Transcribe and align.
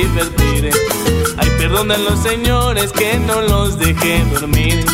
Vine 0.00 0.20
a 0.20 0.24
divertir. 0.24 0.70
Ay, 1.36 1.48
perdonan 1.58 2.04
los 2.04 2.20
señores 2.20 2.92
que 2.92 3.18
no 3.18 3.40
los 3.42 3.78
dejé 3.78 4.24
dormir. 4.32 4.84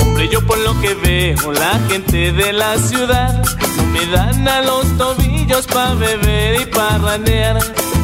Hombre, 0.00 0.28
yo 0.28 0.44
por 0.46 0.58
lo 0.58 0.78
que 0.80 0.94
veo, 0.94 1.52
la 1.52 1.78
gente 1.88 2.32
de 2.32 2.52
la 2.52 2.76
ciudad 2.78 3.42
no 3.76 3.82
me 3.86 4.06
dan 4.06 4.46
a 4.48 4.62
los 4.62 4.86
tobillos 4.96 5.66
pa' 5.66 5.94
beber 5.94 6.60
y 6.60 6.66
pa' 6.66 6.98
ranear. 6.98 7.58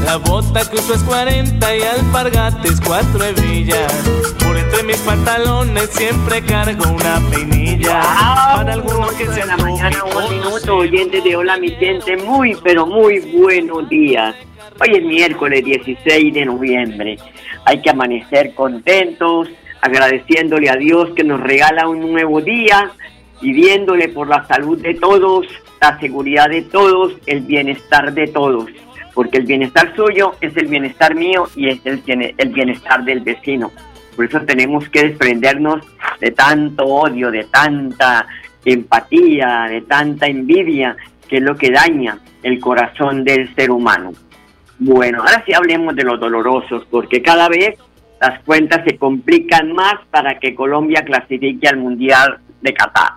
La 0.04 0.16
bota 0.16 0.68
que 0.68 0.76
uso 0.76 0.94
es 0.94 1.02
40 1.02 1.76
y 1.76 1.82
alpargates 1.82 2.80
cuatro 2.80 3.24
hebillas. 3.24 3.92
Por 4.44 4.56
entre 4.56 4.82
mis 4.82 4.96
pantalones 4.98 5.90
siempre 5.90 6.42
cargo 6.42 6.90
una 6.90 7.20
peinilla. 7.30 8.00
Para 8.56 8.72
algunos 8.72 9.12
que 9.12 9.26
se 9.26 9.44
la 9.44 9.56
mañana, 9.58 10.04
un 10.04 10.30
minuto, 10.30 10.76
oyentes 10.76 11.22
de 11.22 11.36
Hola 11.36 11.58
mi 11.58 11.70
gente, 11.70 12.16
muy, 12.16 12.56
pero 12.64 12.86
muy 12.86 13.20
buenos 13.20 13.88
días. 13.88 14.34
Hoy 14.82 14.96
es 14.96 15.04
miércoles 15.04 15.62
16 15.62 16.32
de 16.32 16.46
noviembre. 16.46 17.18
Hay 17.66 17.82
que 17.82 17.90
amanecer 17.90 18.54
contentos, 18.54 19.50
agradeciéndole 19.82 20.70
a 20.70 20.76
Dios 20.76 21.10
que 21.14 21.22
nos 21.22 21.38
regala 21.38 21.86
un 21.86 22.00
nuevo 22.10 22.40
día, 22.40 22.90
pidiéndole 23.42 24.08
por 24.08 24.28
la 24.28 24.46
salud 24.46 24.80
de 24.80 24.94
todos, 24.94 25.46
la 25.82 26.00
seguridad 26.00 26.48
de 26.48 26.62
todos, 26.62 27.12
el 27.26 27.42
bienestar 27.42 28.14
de 28.14 28.28
todos. 28.28 28.70
Porque 29.12 29.36
el 29.36 29.44
bienestar 29.44 29.94
suyo 29.94 30.32
es 30.40 30.56
el 30.56 30.68
bienestar 30.68 31.14
mío 31.14 31.46
y 31.54 31.68
es 31.68 31.84
el, 31.84 32.02
el 32.38 32.48
bienestar 32.48 33.04
del 33.04 33.20
vecino. 33.20 33.70
Por 34.16 34.24
eso 34.24 34.40
tenemos 34.46 34.88
que 34.88 35.08
desprendernos 35.08 35.84
de 36.20 36.30
tanto 36.30 36.86
odio, 36.86 37.30
de 37.30 37.44
tanta 37.44 38.26
empatía, 38.64 39.66
de 39.68 39.82
tanta 39.82 40.26
envidia, 40.26 40.96
que 41.28 41.36
es 41.36 41.42
lo 41.42 41.54
que 41.54 41.70
daña 41.70 42.18
el 42.42 42.58
corazón 42.58 43.24
del 43.24 43.54
ser 43.54 43.70
humano. 43.70 44.12
Bueno, 44.82 45.18
ahora 45.20 45.42
sí 45.46 45.52
hablemos 45.52 45.94
de 45.94 46.04
los 46.04 46.18
dolorosos, 46.18 46.86
porque 46.90 47.20
cada 47.22 47.48
vez 47.48 47.76
las 48.20 48.40
cuentas 48.44 48.82
se 48.86 48.96
complican 48.96 49.72
más 49.72 49.94
para 50.10 50.38
que 50.38 50.54
Colombia 50.54 51.02
clasifique 51.04 51.68
al 51.68 51.76
Mundial 51.76 52.38
de 52.62 52.72
Qatar. 52.72 53.10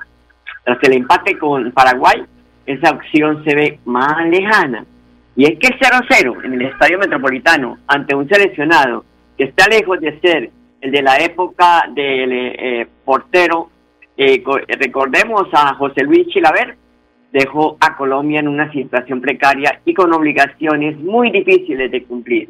Tras 0.65 0.77
el 0.83 0.93
empate 0.93 1.37
con 1.37 1.71
Paraguay, 1.71 2.23
esa 2.65 2.91
opción 2.91 3.43
se 3.45 3.55
ve 3.55 3.79
más 3.85 4.25
lejana. 4.27 4.85
Y 5.35 5.45
es 5.45 5.57
que 5.59 5.67
el 5.67 5.79
0-0 5.79 6.45
en 6.45 6.53
el 6.53 6.61
Estadio 6.63 6.99
Metropolitano 6.99 7.77
ante 7.87 8.13
un 8.13 8.27
seleccionado 8.27 9.03
que 9.37 9.45
está 9.45 9.67
lejos 9.67 9.99
de 9.99 10.19
ser 10.19 10.49
el 10.81 10.91
de 10.91 11.01
la 11.01 11.17
época 11.17 11.85
del 11.93 12.31
eh, 12.33 12.87
portero, 13.05 13.69
eh, 14.17 14.43
co- 14.43 14.59
recordemos 14.67 15.47
a 15.53 15.73
José 15.75 16.03
Luis 16.03 16.27
Chilaver, 16.27 16.75
dejó 17.33 17.77
a 17.79 17.97
Colombia 17.97 18.39
en 18.39 18.47
una 18.47 18.71
situación 18.71 19.19
precaria 19.19 19.81
y 19.83 19.93
con 19.95 20.13
obligaciones 20.13 20.99
muy 20.99 21.31
difíciles 21.31 21.91
de 21.91 22.03
cumplir. 22.03 22.49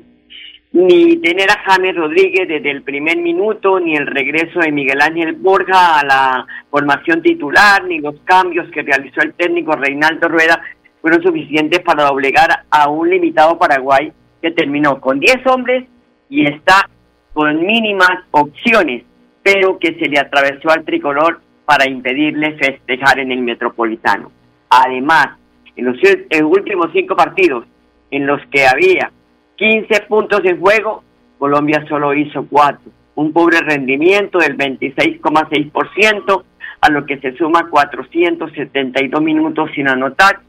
Ni 0.73 1.17
tener 1.17 1.49
a 1.51 1.61
James 1.66 1.95
Rodríguez 1.95 2.47
desde 2.47 2.69
el 2.69 2.81
primer 2.81 3.17
minuto, 3.17 3.79
ni 3.79 3.95
el 3.95 4.07
regreso 4.07 4.59
de 4.59 4.71
Miguel 4.71 5.01
Ángel 5.01 5.33
Borja 5.33 5.99
a 5.99 6.05
la 6.05 6.47
formación 6.69 7.21
titular, 7.21 7.85
ni 7.85 7.99
los 7.99 8.16
cambios 8.25 8.69
que 8.71 8.81
realizó 8.81 9.21
el 9.21 9.33
técnico 9.35 9.71
Reinaldo 9.73 10.27
Rueda 10.27 10.61
fueron 11.00 11.23
suficientes 11.23 11.79
para 11.79 12.05
doblegar 12.05 12.65
a 12.69 12.89
un 12.89 13.09
limitado 13.09 13.57
Paraguay 13.57 14.11
que 14.41 14.51
terminó 14.51 15.00
con 15.00 15.19
10 15.19 15.47
hombres 15.47 15.85
y 16.27 16.45
está 16.45 16.89
con 17.31 17.65
mínimas 17.65 18.19
opciones, 18.31 19.03
pero 19.44 19.79
que 19.79 19.94
se 19.94 20.09
le 20.09 20.19
atravesó 20.19 20.71
al 20.71 20.83
tricolor 20.83 21.39
para 21.65 21.88
impedirle 21.88 22.57
festejar 22.57 23.19
en 23.19 23.31
el 23.31 23.41
Metropolitano. 23.41 24.42
Además, 24.81 25.38
en 25.75 25.85
los 25.85 25.97
últimos 26.41 26.88
cinco 26.94 27.16
partidos 27.16 27.66
en 28.09 28.25
los 28.25 28.41
que 28.47 28.66
había 28.66 29.11
15 29.56 30.01
puntos 30.07 30.41
en 30.45 30.59
juego, 30.59 31.03
Colombia 31.38 31.85
solo 31.88 32.13
hizo 32.16 32.47
cuatro. 32.50 32.91
Un 33.16 33.31
pobre 33.31 33.59
rendimiento 33.59 34.39
del 34.39 34.57
26,6%, 34.57 36.44
a 36.81 36.89
lo 36.89 37.06
que 37.06 37.19
se 37.19 37.35
suma 37.38 37.69
472 37.69 39.22
minutos 39.22 39.69
sin 39.75 39.88
anotar, 39.88 40.39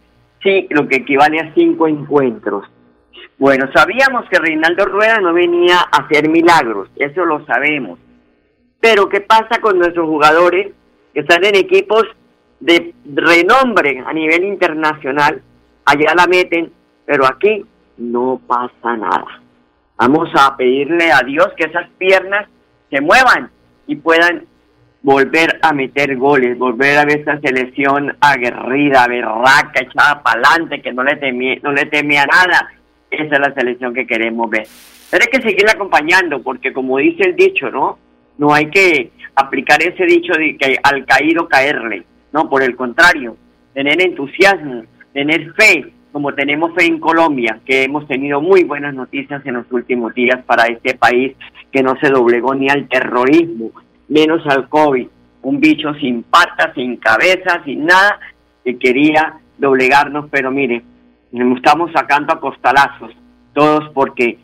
sí, 0.42 0.66
lo 0.70 0.88
que 0.88 0.96
equivale 0.96 1.40
a 1.40 1.52
cinco 1.52 1.86
encuentros. 1.86 2.66
Bueno, 3.38 3.66
sabíamos 3.74 4.24
que 4.30 4.38
Reinaldo 4.38 4.86
Rueda 4.86 5.18
no 5.20 5.34
venía 5.34 5.80
a 5.80 6.02
hacer 6.02 6.30
milagros, 6.30 6.88
eso 6.96 7.26
lo 7.26 7.44
sabemos. 7.44 7.98
Pero 8.80 9.08
¿qué 9.10 9.20
pasa 9.20 9.60
con 9.60 9.78
nuestros 9.78 10.08
jugadores 10.08 10.72
que 11.12 11.20
están 11.20 11.44
en 11.44 11.56
equipos 11.56 12.04
de 12.60 12.94
renombre 13.04 14.02
a 14.04 14.12
nivel 14.12 14.44
internacional? 14.44 15.42
Allá 15.84 16.14
la 16.14 16.26
meten, 16.26 16.72
pero 17.04 17.26
aquí 17.26 17.64
no 17.98 18.40
pasa 18.46 18.96
nada. 18.96 19.40
Vamos 19.96 20.28
a 20.34 20.56
pedirle 20.56 21.12
a 21.12 21.20
Dios 21.20 21.48
que 21.56 21.64
esas 21.64 21.88
piernas 21.98 22.48
se 22.90 23.00
muevan 23.00 23.50
y 23.86 23.96
puedan 23.96 24.46
volver 25.02 25.58
a 25.60 25.72
meter 25.72 26.16
goles, 26.16 26.58
volver 26.58 26.96
a 26.98 27.04
ver 27.04 27.18
esta 27.20 27.38
selección 27.40 28.16
aguerrida, 28.20 29.06
berraca, 29.06 29.82
echada 29.82 30.22
para 30.22 30.40
adelante, 30.40 30.80
que 30.80 30.92
no 30.92 31.04
le, 31.04 31.16
temía, 31.16 31.56
no 31.62 31.72
le 31.72 31.86
teme 31.86 32.16
nada. 32.16 32.72
Esa 33.10 33.34
es 33.34 33.40
la 33.40 33.54
selección 33.54 33.92
que 33.92 34.06
queremos 34.06 34.48
ver. 34.50 34.66
Pero 35.10 35.24
hay 35.24 35.30
que 35.30 35.48
seguirla 35.48 35.72
acompañando, 35.72 36.42
porque 36.42 36.72
como 36.72 36.98
dice 36.98 37.22
el 37.24 37.36
dicho, 37.36 37.70
¿no? 37.70 37.98
No 38.38 38.52
hay 38.52 38.70
que 38.70 39.12
aplicar 39.36 39.80
ese 39.82 40.06
dicho 40.06 40.32
de 40.32 40.56
que 40.56 40.76
al 40.82 41.04
caído 41.04 41.46
caerle, 41.48 42.04
no, 42.34 42.50
por 42.50 42.64
el 42.64 42.74
contrario, 42.74 43.36
tener 43.74 44.02
entusiasmo, 44.02 44.82
tener 45.12 45.54
fe, 45.54 45.92
como 46.10 46.34
tenemos 46.34 46.74
fe 46.74 46.84
en 46.84 46.98
Colombia, 46.98 47.60
que 47.64 47.84
hemos 47.84 48.08
tenido 48.08 48.40
muy 48.40 48.64
buenas 48.64 48.92
noticias 48.92 49.40
en 49.46 49.54
los 49.54 49.70
últimos 49.70 50.12
días 50.14 50.44
para 50.44 50.64
este 50.64 50.96
país 50.96 51.36
que 51.70 51.84
no 51.84 51.94
se 52.00 52.10
doblegó 52.10 52.52
ni 52.56 52.68
al 52.68 52.88
terrorismo, 52.88 53.70
menos 54.08 54.44
al 54.48 54.68
COVID, 54.68 55.06
un 55.42 55.60
bicho 55.60 55.94
sin 55.94 56.24
patas, 56.24 56.74
sin 56.74 56.96
cabeza, 56.96 57.62
sin 57.64 57.86
nada, 57.86 58.18
que 58.64 58.78
quería 58.78 59.34
doblegarnos, 59.58 60.26
pero 60.28 60.50
mire, 60.50 60.82
nos 61.30 61.56
estamos 61.56 61.92
sacando 61.92 62.32
a 62.32 62.40
costalazos, 62.40 63.12
todos 63.52 63.90
porque 63.94 64.38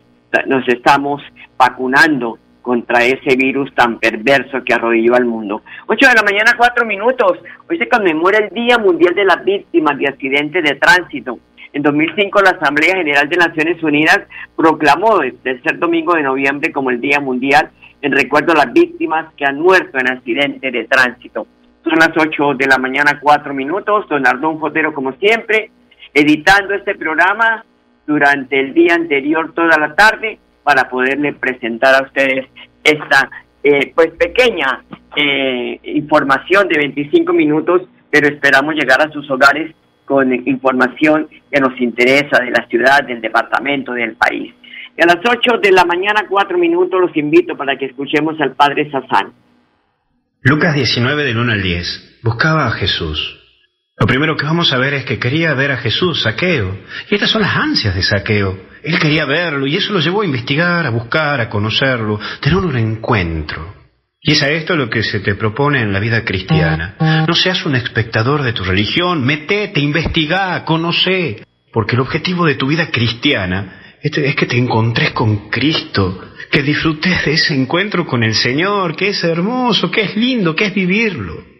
nos 0.47 0.65
estamos 0.69 1.21
vacunando 1.57 2.39
contra 2.61 3.03
ese 3.03 3.35
virus 3.35 3.73
tan 3.75 3.99
perverso 3.99 4.63
que 4.63 4.73
arrodilló 4.73 5.15
al 5.15 5.25
mundo. 5.25 5.61
8 5.87 6.07
de 6.07 6.15
la 6.15 6.23
mañana, 6.23 6.53
4 6.57 6.85
minutos. 6.85 7.39
Hoy 7.69 7.77
se 7.77 7.89
conmemora 7.89 8.37
el 8.39 8.49
Día 8.49 8.77
Mundial 8.77 9.15
de 9.15 9.25
las 9.25 9.43
Víctimas 9.43 9.97
de 9.97 10.07
Accidentes 10.07 10.63
de 10.63 10.75
Tránsito. 10.75 11.39
En 11.73 11.83
2005 11.83 12.41
la 12.41 12.51
Asamblea 12.51 12.97
General 12.97 13.29
de 13.29 13.37
Naciones 13.37 13.81
Unidas 13.81 14.21
proclamó 14.55 15.21
el 15.21 15.37
tercer 15.37 15.79
domingo 15.79 16.15
de 16.15 16.23
noviembre 16.23 16.71
como 16.71 16.89
el 16.89 16.99
Día 16.99 17.19
Mundial 17.19 17.71
en 18.01 18.11
recuerdo 18.11 18.53
a 18.53 18.65
las 18.65 18.73
víctimas 18.73 19.33
que 19.35 19.45
han 19.45 19.59
muerto 19.59 19.97
en 19.97 20.11
accidentes 20.11 20.73
de 20.73 20.83
tránsito. 20.85 21.47
Son 21.83 21.97
las 21.97 22.11
8 22.15 22.55
de 22.55 22.67
la 22.67 22.77
mañana, 22.77 23.19
4 23.21 23.53
minutos. 23.53 24.07
Don 24.09 24.27
Ardón 24.27 24.59
Fotero, 24.59 24.93
como 24.93 25.13
siempre. 25.13 25.71
editando 26.13 26.73
este 26.73 26.95
programa 26.95 27.63
durante 28.05 28.59
el 28.59 28.73
día 28.73 28.95
anterior 28.95 29.53
toda 29.53 29.77
la 29.77 29.95
tarde 29.95 30.39
para 30.63 30.89
poderle 30.89 31.33
presentar 31.33 31.95
a 31.95 32.05
ustedes 32.05 32.47
esta 32.83 33.29
eh, 33.63 33.91
pues 33.93 34.11
pequeña 34.11 34.83
eh, 35.15 35.79
información 35.83 36.67
de 36.67 36.77
25 36.77 37.33
minutos, 37.33 37.83
pero 38.09 38.27
esperamos 38.27 38.75
llegar 38.75 39.01
a 39.01 39.11
sus 39.11 39.29
hogares 39.29 39.75
con 40.05 40.33
información 40.47 41.27
que 41.51 41.61
nos 41.61 41.79
interesa 41.79 42.43
de 42.43 42.51
la 42.51 42.65
ciudad, 42.67 43.03
del 43.05 43.21
departamento, 43.21 43.93
del 43.93 44.15
país. 44.15 44.53
Y 44.97 45.01
a 45.01 45.05
las 45.05 45.17
8 45.17 45.59
de 45.61 45.71
la 45.71 45.85
mañana, 45.85 46.25
4 46.27 46.57
minutos, 46.57 46.99
los 46.99 47.15
invito 47.15 47.55
para 47.55 47.77
que 47.77 47.85
escuchemos 47.85 48.39
al 48.41 48.53
Padre 48.53 48.89
Sazán. 48.91 49.33
Lucas 50.41 50.73
19 50.73 51.23
del 51.23 51.37
1 51.37 51.51
al 51.51 51.61
10. 51.61 52.19
Buscaba 52.23 52.67
a 52.67 52.71
Jesús. 52.71 53.39
Lo 53.99 54.07
primero 54.07 54.35
que 54.35 54.45
vamos 54.45 54.73
a 54.73 54.77
ver 54.77 54.95
es 54.95 55.05
que 55.05 55.19
quería 55.19 55.53
ver 55.53 55.71
a 55.71 55.77
Jesús, 55.77 56.23
saqueo. 56.23 56.75
Y 57.09 57.15
estas 57.15 57.29
son 57.29 57.43
las 57.43 57.55
ansias 57.55 57.93
de 57.93 58.01
saqueo. 58.01 58.70
Él 58.83 58.99
quería 58.99 59.25
verlo 59.25 59.67
y 59.67 59.75
eso 59.75 59.93
lo 59.93 59.99
llevó 59.99 60.21
a 60.21 60.25
investigar, 60.25 60.85
a 60.85 60.89
buscar, 60.89 61.39
a 61.39 61.49
conocerlo, 61.49 62.19
tener 62.39 62.57
un 62.57 62.77
encuentro. 62.77 63.81
Y 64.23 64.33
es 64.33 64.43
a 64.43 64.49
esto 64.49 64.75
lo 64.75 64.89
que 64.89 65.01
se 65.01 65.19
te 65.19 65.35
propone 65.35 65.81
en 65.81 65.91
la 65.91 65.99
vida 65.99 66.23
cristiana. 66.23 67.25
No 67.27 67.33
seas 67.33 67.65
un 67.65 67.75
espectador 67.75 68.43
de 68.43 68.53
tu 68.53 68.63
religión, 68.63 69.25
metete, 69.25 69.79
investiga, 69.79 70.63
conoce. 70.63 71.43
Porque 71.73 71.95
el 71.95 72.01
objetivo 72.01 72.45
de 72.45 72.55
tu 72.55 72.67
vida 72.67 72.91
cristiana 72.91 73.97
es 74.01 74.35
que 74.35 74.45
te 74.45 74.57
encontres 74.57 75.11
con 75.11 75.49
Cristo, 75.49 76.33
que 76.51 76.61
disfrutes 76.61 77.25
de 77.25 77.33
ese 77.33 77.55
encuentro 77.55 78.05
con 78.05 78.23
el 78.23 78.35
Señor, 78.35 78.95
que 78.95 79.09
es 79.09 79.23
hermoso, 79.23 79.89
que 79.89 80.01
es 80.01 80.15
lindo, 80.15 80.55
que 80.55 80.65
es 80.65 80.73
vivirlo. 80.73 81.50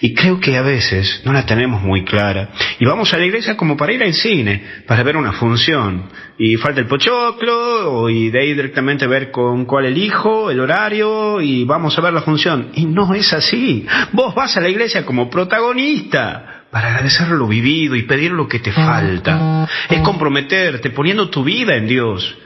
Y 0.00 0.14
creo 0.14 0.38
que 0.38 0.56
a 0.56 0.62
veces 0.62 1.22
no 1.24 1.32
la 1.32 1.46
tenemos 1.46 1.82
muy 1.82 2.04
clara. 2.04 2.50
Y 2.78 2.84
vamos 2.84 3.12
a 3.12 3.18
la 3.18 3.26
iglesia 3.26 3.56
como 3.56 3.76
para 3.76 3.92
ir 3.92 4.02
al 4.02 4.14
cine, 4.14 4.62
para 4.86 5.02
ver 5.02 5.16
una 5.16 5.32
función. 5.32 6.10
Y 6.38 6.56
falta 6.56 6.80
el 6.80 6.86
pochoclo, 6.86 8.08
y 8.08 8.30
de 8.30 8.40
ahí 8.40 8.54
directamente 8.54 9.06
ver 9.06 9.30
con 9.30 9.64
cuál 9.64 9.86
elijo, 9.86 10.50
el 10.50 10.60
horario, 10.60 11.40
y 11.40 11.64
vamos 11.64 11.98
a 11.98 12.02
ver 12.02 12.12
la 12.12 12.22
función. 12.22 12.70
Y 12.74 12.86
no 12.86 13.14
es 13.14 13.32
así. 13.32 13.86
Vos 14.12 14.34
vas 14.34 14.56
a 14.56 14.60
la 14.60 14.68
iglesia 14.68 15.04
como 15.04 15.28
protagonista, 15.28 16.66
para 16.70 16.88
agradecer 16.88 17.28
lo 17.28 17.46
vivido 17.46 17.96
y 17.96 18.02
pedir 18.02 18.32
lo 18.32 18.48
que 18.48 18.60
te 18.60 18.72
falta. 18.72 19.68
Es 19.88 20.00
comprometerte 20.00 20.90
poniendo 20.90 21.30
tu 21.30 21.44
vida 21.44 21.76
en 21.76 21.86
Dios 21.86 22.36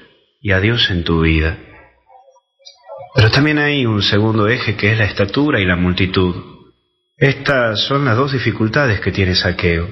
y 0.41 0.53
a 0.53 0.61
Dios 0.61 0.91
en 0.91 1.05
tu 1.05 1.23
vida. 1.23 1.59
Pero 3.15 3.31
también 3.31 3.59
hay 3.59 3.85
un 3.85 4.03
segundo 4.03 4.49
eje 4.49 4.77
que 4.77 4.93
es 4.93 4.99
la 4.99 5.05
estatura 5.05 5.61
y 5.61 5.65
la 5.65 5.77
multitud. 5.77 6.58
Estas 7.19 7.81
son 7.81 8.05
las 8.05 8.17
dos 8.17 8.33
dificultades 8.33 9.01
que 9.01 9.11
tiene 9.11 9.35
Saqueo. 9.35 9.91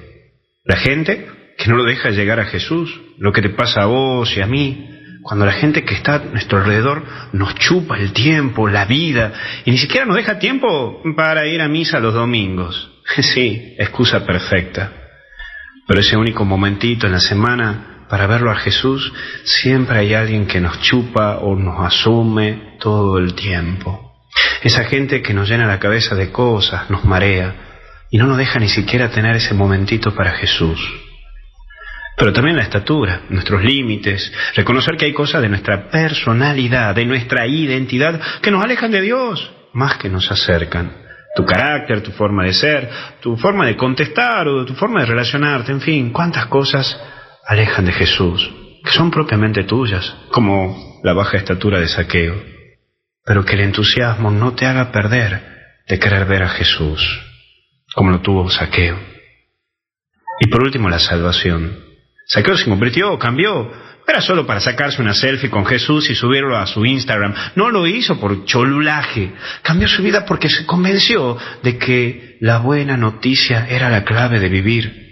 La 0.64 0.76
gente 0.76 1.28
que 1.58 1.68
no 1.68 1.76
lo 1.76 1.82
deja 1.82 2.10
llegar 2.10 2.38
a 2.38 2.44
Jesús, 2.44 3.00
lo 3.18 3.32
que 3.32 3.42
te 3.42 3.50
pasa 3.50 3.82
a 3.82 3.86
vos 3.86 4.36
y 4.36 4.40
a 4.40 4.46
mí, 4.46 4.90
cuando 5.22 5.44
la 5.44 5.52
gente 5.52 5.84
que 5.84 5.94
está 5.94 6.14
a 6.14 6.18
nuestro 6.20 6.58
alrededor 6.58 7.02
nos 7.32 7.56
chupa 7.56 7.98
el 7.98 8.12
tiempo, 8.12 8.68
la 8.68 8.84
vida, 8.84 9.32
y 9.64 9.72
ni 9.72 9.78
siquiera 9.78 10.06
nos 10.06 10.14
deja 10.14 10.38
tiempo 10.38 11.02
para 11.16 11.48
ir 11.48 11.60
a 11.60 11.68
misa 11.68 11.98
los 12.00 12.14
domingos. 12.14 12.92
Sí, 13.22 13.74
excusa 13.78 14.24
perfecta. 14.24 14.92
Pero 15.86 16.00
ese 16.00 16.16
único 16.16 16.44
momentito 16.44 17.06
en 17.06 17.12
la 17.12 17.20
semana 17.20 18.04
para 18.08 18.26
verlo 18.26 18.50
a 18.50 18.56
Jesús, 18.56 19.12
siempre 19.44 19.98
hay 19.98 20.14
alguien 20.14 20.46
que 20.46 20.60
nos 20.60 20.80
chupa 20.80 21.38
o 21.38 21.56
nos 21.56 21.84
asume 21.84 22.76
todo 22.78 23.18
el 23.18 23.34
tiempo. 23.34 24.05
Esa 24.62 24.84
gente 24.84 25.22
que 25.22 25.34
nos 25.34 25.48
llena 25.48 25.66
la 25.66 25.78
cabeza 25.78 26.14
de 26.14 26.30
cosas, 26.30 26.90
nos 26.90 27.04
marea 27.04 27.54
y 28.10 28.18
no 28.18 28.26
nos 28.26 28.38
deja 28.38 28.58
ni 28.58 28.68
siquiera 28.68 29.10
tener 29.10 29.36
ese 29.36 29.54
momentito 29.54 30.14
para 30.14 30.32
Jesús. 30.32 30.80
Pero 32.16 32.32
también 32.32 32.56
la 32.56 32.62
estatura, 32.62 33.22
nuestros 33.28 33.62
límites, 33.62 34.32
reconocer 34.54 34.96
que 34.96 35.04
hay 35.04 35.12
cosas 35.12 35.42
de 35.42 35.50
nuestra 35.50 35.90
personalidad, 35.90 36.94
de 36.94 37.04
nuestra 37.04 37.46
identidad, 37.46 38.20
que 38.40 38.50
nos 38.50 38.64
alejan 38.64 38.90
de 38.90 39.02
Dios 39.02 39.52
más 39.74 39.98
que 39.98 40.08
nos 40.08 40.30
acercan. 40.32 40.90
Tu 41.34 41.44
carácter, 41.44 42.00
tu 42.00 42.12
forma 42.12 42.44
de 42.44 42.54
ser, 42.54 42.88
tu 43.20 43.36
forma 43.36 43.66
de 43.66 43.76
contestar 43.76 44.48
o 44.48 44.64
tu 44.64 44.72
forma 44.72 45.00
de 45.00 45.06
relacionarte, 45.06 45.70
en 45.70 45.82
fin, 45.82 46.10
cuántas 46.10 46.46
cosas 46.46 46.98
alejan 47.46 47.84
de 47.84 47.92
Jesús, 47.92 48.50
que 48.82 48.90
son 48.90 49.10
propiamente 49.10 49.64
tuyas, 49.64 50.16
como 50.30 51.00
la 51.04 51.12
baja 51.12 51.36
estatura 51.36 51.78
de 51.78 51.88
saqueo 51.88 52.55
pero 53.26 53.44
que 53.44 53.54
el 53.54 53.60
entusiasmo 53.60 54.30
no 54.30 54.54
te 54.54 54.66
haga 54.66 54.92
perder 54.92 55.42
de 55.88 55.98
querer 55.98 56.26
ver 56.26 56.44
a 56.44 56.48
Jesús, 56.48 57.02
como 57.92 58.12
lo 58.12 58.20
tuvo 58.20 58.48
Saqueo. 58.48 58.98
Y 60.40 60.48
por 60.48 60.62
último, 60.62 60.88
la 60.88 61.00
salvación. 61.00 61.76
Saqueo 62.26 62.56
se 62.56 62.66
convirtió, 62.66 63.18
cambió. 63.18 63.72
era 64.06 64.20
solo 64.20 64.46
para 64.46 64.60
sacarse 64.60 65.02
una 65.02 65.12
selfie 65.12 65.50
con 65.50 65.66
Jesús 65.66 66.08
y 66.08 66.14
subirlo 66.14 66.56
a 66.56 66.66
su 66.66 66.86
Instagram. 66.86 67.34
No 67.56 67.70
lo 67.70 67.88
hizo 67.88 68.20
por 68.20 68.44
cholulaje. 68.44 69.34
Cambió 69.62 69.88
su 69.88 70.02
vida 70.02 70.24
porque 70.24 70.48
se 70.48 70.64
convenció 70.64 71.36
de 71.64 71.78
que 71.78 72.36
la 72.40 72.58
buena 72.58 72.96
noticia 72.96 73.66
era 73.68 73.90
la 73.90 74.04
clave 74.04 74.38
de 74.38 74.48
vivir. 74.48 75.06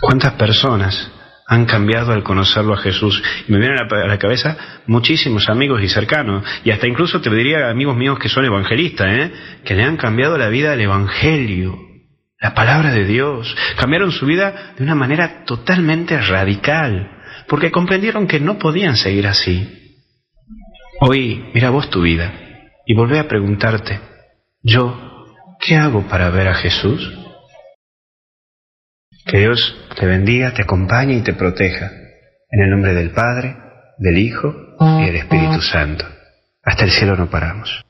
¿Cuántas 0.00 0.32
personas 0.34 1.10
han 1.46 1.64
cambiado 1.64 2.12
al 2.12 2.22
conocerlo 2.22 2.74
a 2.74 2.78
Jesús. 2.78 3.22
Y 3.46 3.52
me 3.52 3.58
vienen 3.58 3.78
a 3.78 4.06
la, 4.06 4.18
cabeza 4.18 4.56
muchísimos 4.86 5.48
amigos 5.48 5.82
y 5.82 5.88
cercanos, 5.88 6.44
y 6.64 6.70
hasta 6.70 6.88
incluso 6.88 7.20
te 7.20 7.30
diría 7.30 7.70
amigos 7.70 7.96
míos 7.96 8.18
que 8.18 8.28
son 8.28 8.44
evangelistas, 8.44 9.06
¿eh? 9.08 9.32
que 9.64 9.74
le 9.74 9.84
han 9.84 9.96
cambiado 9.96 10.36
la 10.36 10.48
vida 10.48 10.72
al 10.72 10.80
Evangelio, 10.80 11.78
la 12.40 12.54
palabra 12.54 12.92
de 12.92 13.04
Dios. 13.04 13.54
Cambiaron 13.78 14.10
su 14.10 14.26
vida 14.26 14.74
de 14.76 14.82
una 14.82 14.94
manera 14.94 15.44
totalmente 15.44 16.20
radical, 16.20 17.10
porque 17.48 17.70
comprendieron 17.70 18.26
que 18.26 18.40
no 18.40 18.58
podían 18.58 18.96
seguir 18.96 19.26
así. 19.26 19.72
Hoy, 21.00 21.50
mira 21.54 21.70
vos 21.70 21.90
tu 21.90 22.02
vida 22.02 22.32
y 22.86 22.94
volvé 22.94 23.18
a 23.18 23.28
preguntarte, 23.28 24.00
yo, 24.62 25.26
¿qué 25.60 25.76
hago 25.76 26.08
para 26.08 26.30
ver 26.30 26.48
a 26.48 26.54
Jesús? 26.54 27.25
Que 29.26 29.38
Dios 29.38 29.58
te 29.98 30.06
bendiga, 30.06 30.54
te 30.54 30.62
acompañe 30.62 31.14
y 31.14 31.24
te 31.24 31.34
proteja. 31.34 31.90
En 32.48 32.62
el 32.62 32.70
nombre 32.70 32.94
del 32.94 33.10
Padre, 33.10 33.56
del 33.98 34.18
Hijo 34.18 34.54
y 34.78 35.06
del 35.06 35.16
Espíritu 35.16 35.60
Santo. 35.60 36.04
Hasta 36.62 36.84
el 36.84 36.90
cielo 36.90 37.16
no 37.16 37.28
paramos. 37.28 37.84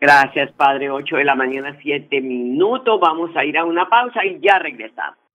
Gracias, 0.00 0.50
Padre. 0.56 0.90
8 0.90 1.16
de 1.16 1.24
la 1.24 1.36
mañana, 1.36 1.78
7 1.80 2.20
minutos. 2.22 2.98
Vamos 3.00 3.30
a 3.36 3.44
ir 3.44 3.56
a 3.56 3.64
una 3.64 3.88
pausa 3.88 4.24
y 4.24 4.40
ya 4.40 4.58
regresamos. 4.58 5.18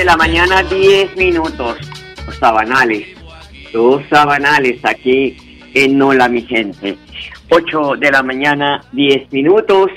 De 0.00 0.06
la 0.06 0.16
mañana, 0.16 0.62
10 0.62 1.14
minutos. 1.18 1.76
Los 2.24 2.34
sabanales. 2.36 3.06
Los 3.74 4.02
sabanales 4.08 4.82
aquí 4.82 5.36
en 5.74 5.98
Nola, 5.98 6.26
mi 6.26 6.40
gente. 6.40 6.96
8 7.50 7.96
de 7.96 8.10
la 8.10 8.22
mañana, 8.22 8.82
10 8.92 9.30
minutos. 9.30 9.90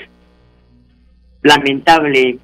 Lamentable, 1.42 2.38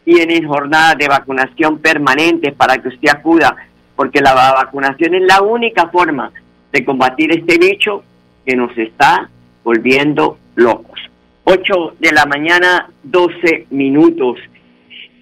tienen 0.05 0.47
jornadas 0.47 0.99
de 0.99 1.07
vacunación 1.07 1.79
permanentes 1.79 2.53
para 2.53 2.77
que 2.77 2.89
usted 2.89 3.09
acuda, 3.09 3.55
porque 3.95 4.21
la 4.21 4.35
vacunación 4.35 5.15
es 5.15 5.23
la 5.23 5.41
única 5.41 5.87
forma 5.87 6.31
de 6.71 6.85
combatir 6.85 7.31
este 7.31 7.57
bicho 7.57 8.03
que 8.45 8.55
nos 8.55 8.75
está 8.77 9.29
volviendo 9.63 10.37
locos. 10.55 10.99
8 11.43 11.95
de 11.99 12.11
la 12.11 12.25
mañana, 12.25 12.89
12 13.03 13.67
minutos. 13.71 14.37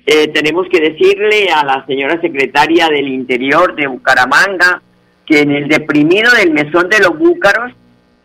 Eh, 0.06 0.28
tenemos 0.30 0.68
que 0.70 0.80
decirle 0.80 1.50
a 1.54 1.64
la 1.64 1.86
señora 1.86 2.20
secretaria 2.22 2.88
del 2.88 3.08
Interior 3.08 3.76
de 3.76 3.88
Bucaramanga 3.88 4.82
que 5.26 5.42
en 5.42 5.52
el 5.52 5.68
deprimido 5.68 6.32
del 6.32 6.52
mesón 6.52 6.90
de 6.90 7.00
los 7.00 7.18
búcaros 7.18 7.74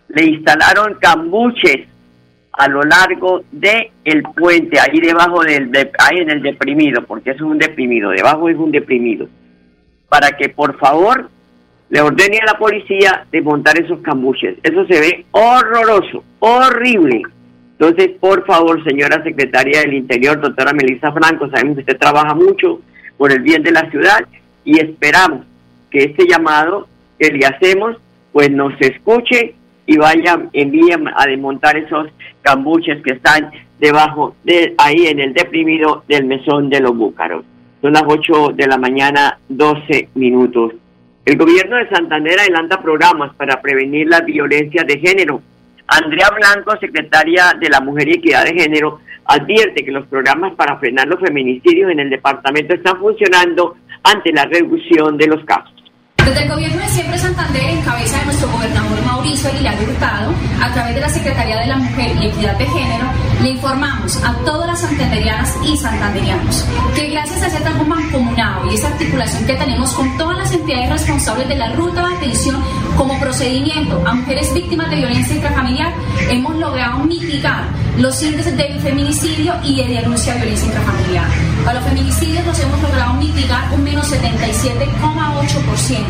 le 0.08 0.24
instalaron 0.24 0.94
cambuches 1.00 1.86
a 2.52 2.68
lo 2.68 2.82
largo 2.82 3.42
de 3.50 3.90
el 4.04 4.22
puente, 4.22 4.78
ahí 4.78 5.00
debajo 5.00 5.42
del, 5.42 5.70
ahí 5.98 6.18
en 6.18 6.30
el 6.30 6.40
deprimido, 6.40 7.04
porque 7.04 7.30
eso 7.30 7.44
es 7.44 7.50
un 7.50 7.58
deprimido, 7.58 8.10
debajo 8.10 8.48
es 8.48 8.56
un 8.56 8.70
deprimido, 8.70 9.28
para 10.08 10.36
que 10.36 10.48
por 10.48 10.78
favor 10.78 11.30
le 11.94 12.00
ordene 12.00 12.40
a 12.42 12.52
la 12.52 12.58
policía 12.58 13.24
desmontar 13.30 13.80
esos 13.80 14.00
cambuches. 14.00 14.56
Eso 14.64 14.84
se 14.86 14.98
ve 14.98 15.26
horroroso, 15.30 16.24
horrible. 16.40 17.22
Entonces, 17.78 18.10
por 18.18 18.44
favor, 18.46 18.82
señora 18.82 19.22
secretaria 19.22 19.82
del 19.82 19.94
Interior, 19.94 20.40
doctora 20.40 20.72
Melissa 20.72 21.12
Franco, 21.12 21.48
sabemos 21.50 21.76
que 21.76 21.82
usted 21.82 21.98
trabaja 21.98 22.34
mucho 22.34 22.80
por 23.16 23.30
el 23.30 23.42
bien 23.42 23.62
de 23.62 23.70
la 23.70 23.88
ciudad 23.92 24.26
y 24.64 24.80
esperamos 24.80 25.46
que 25.88 26.02
este 26.02 26.26
llamado 26.26 26.88
que 27.16 27.28
le 27.28 27.46
hacemos, 27.46 27.96
pues 28.32 28.50
nos 28.50 28.72
escuche 28.80 29.54
y 29.86 29.96
vaya, 29.96 30.48
envíen 30.52 31.06
a 31.14 31.26
desmontar 31.28 31.76
esos 31.76 32.08
cambuches 32.42 33.04
que 33.04 33.12
están 33.12 33.52
debajo 33.78 34.34
de 34.42 34.74
ahí 34.78 35.06
en 35.06 35.20
el 35.20 35.32
deprimido 35.32 36.02
del 36.08 36.24
mesón 36.24 36.70
de 36.70 36.80
los 36.80 36.96
búcaros. 36.96 37.44
Son 37.82 37.92
las 37.92 38.02
8 38.04 38.48
de 38.56 38.66
la 38.66 38.78
mañana, 38.78 39.38
12 39.48 40.08
minutos. 40.16 40.72
El 41.24 41.38
gobierno 41.38 41.76
de 41.76 41.88
Santander 41.88 42.38
adelanta 42.38 42.82
programas 42.82 43.34
para 43.36 43.62
prevenir 43.62 44.06
la 44.08 44.20
violencia 44.20 44.84
de 44.84 44.98
género. 44.98 45.40
Andrea 45.86 46.28
Blanco, 46.36 46.76
secretaria 46.78 47.54
de 47.58 47.70
la 47.70 47.80
Mujer 47.80 48.08
y 48.08 48.12
Equidad 48.12 48.44
de 48.44 48.52
Género, 48.52 49.00
advierte 49.24 49.86
que 49.86 49.90
los 49.90 50.06
programas 50.06 50.54
para 50.54 50.78
frenar 50.78 51.08
los 51.08 51.20
feminicidios 51.20 51.90
en 51.90 52.00
el 52.00 52.10
departamento 52.10 52.74
están 52.74 52.98
funcionando 52.98 53.76
ante 54.02 54.32
la 54.32 54.44
reducción 54.44 55.16
de 55.16 55.26
los 55.28 55.42
casos. 55.46 55.73
Desde 56.24 56.42
el 56.42 56.48
gobierno 56.48 56.80
de 56.80 56.88
Siempre 56.88 57.18
Santander, 57.18 57.62
en 57.62 57.82
cabeza 57.82 58.18
de 58.18 58.24
nuestro 58.24 58.50
gobernador 58.50 59.04
Mauricio 59.04 59.50
Aguilar 59.50 59.76
Hurtado, 59.82 60.32
a 60.62 60.72
través 60.72 60.94
de 60.94 61.00
la 61.02 61.08
Secretaría 61.10 61.60
de 61.60 61.66
la 61.66 61.76
Mujer 61.76 62.16
y 62.16 62.26
Equidad 62.28 62.56
de 62.56 62.64
Género, 62.64 63.04
le 63.42 63.50
informamos 63.50 64.16
a 64.24 64.32
todas 64.46 64.66
las 64.66 64.80
santanderianas 64.80 65.54
y 65.62 65.76
santanderianos 65.76 66.64
que 66.94 67.10
gracias 67.10 67.42
a 67.42 67.46
ese 67.48 67.60
trabajo 67.60 67.84
mancomunado 67.84 68.70
y 68.70 68.74
esa 68.74 68.88
articulación 68.88 69.44
que 69.44 69.54
tenemos 69.54 69.92
con 69.92 70.16
todas 70.16 70.38
las 70.38 70.52
entidades 70.52 70.90
responsables 70.90 71.46
de 71.46 71.56
la 71.56 71.72
ruta 71.74 72.08
de 72.08 72.14
atención 72.16 72.62
como 72.96 73.20
procedimiento 73.20 74.02
a 74.06 74.14
mujeres 74.14 74.54
víctimas 74.54 74.88
de 74.88 74.96
violencia 74.96 75.34
intrafamiliar, 75.34 75.92
hemos 76.30 76.56
logrado 76.56 77.00
mitigar 77.00 77.64
los 77.98 78.22
índices 78.22 78.56
de 78.56 78.78
feminicidio 78.80 79.54
y 79.62 79.76
de 79.76 79.88
denuncia 80.00 80.32
de 80.32 80.40
violencia 80.40 80.66
intrafamiliar. 80.66 81.26
Para 81.64 81.80
los 81.80 81.88
feminicidios 81.88 82.44
los 82.46 82.58
hemos 82.60 82.82
logrado 82.82 83.14
mitigar 83.14 83.72
un 83.72 83.84
menos 83.84 84.10
77,8%, 84.12 86.04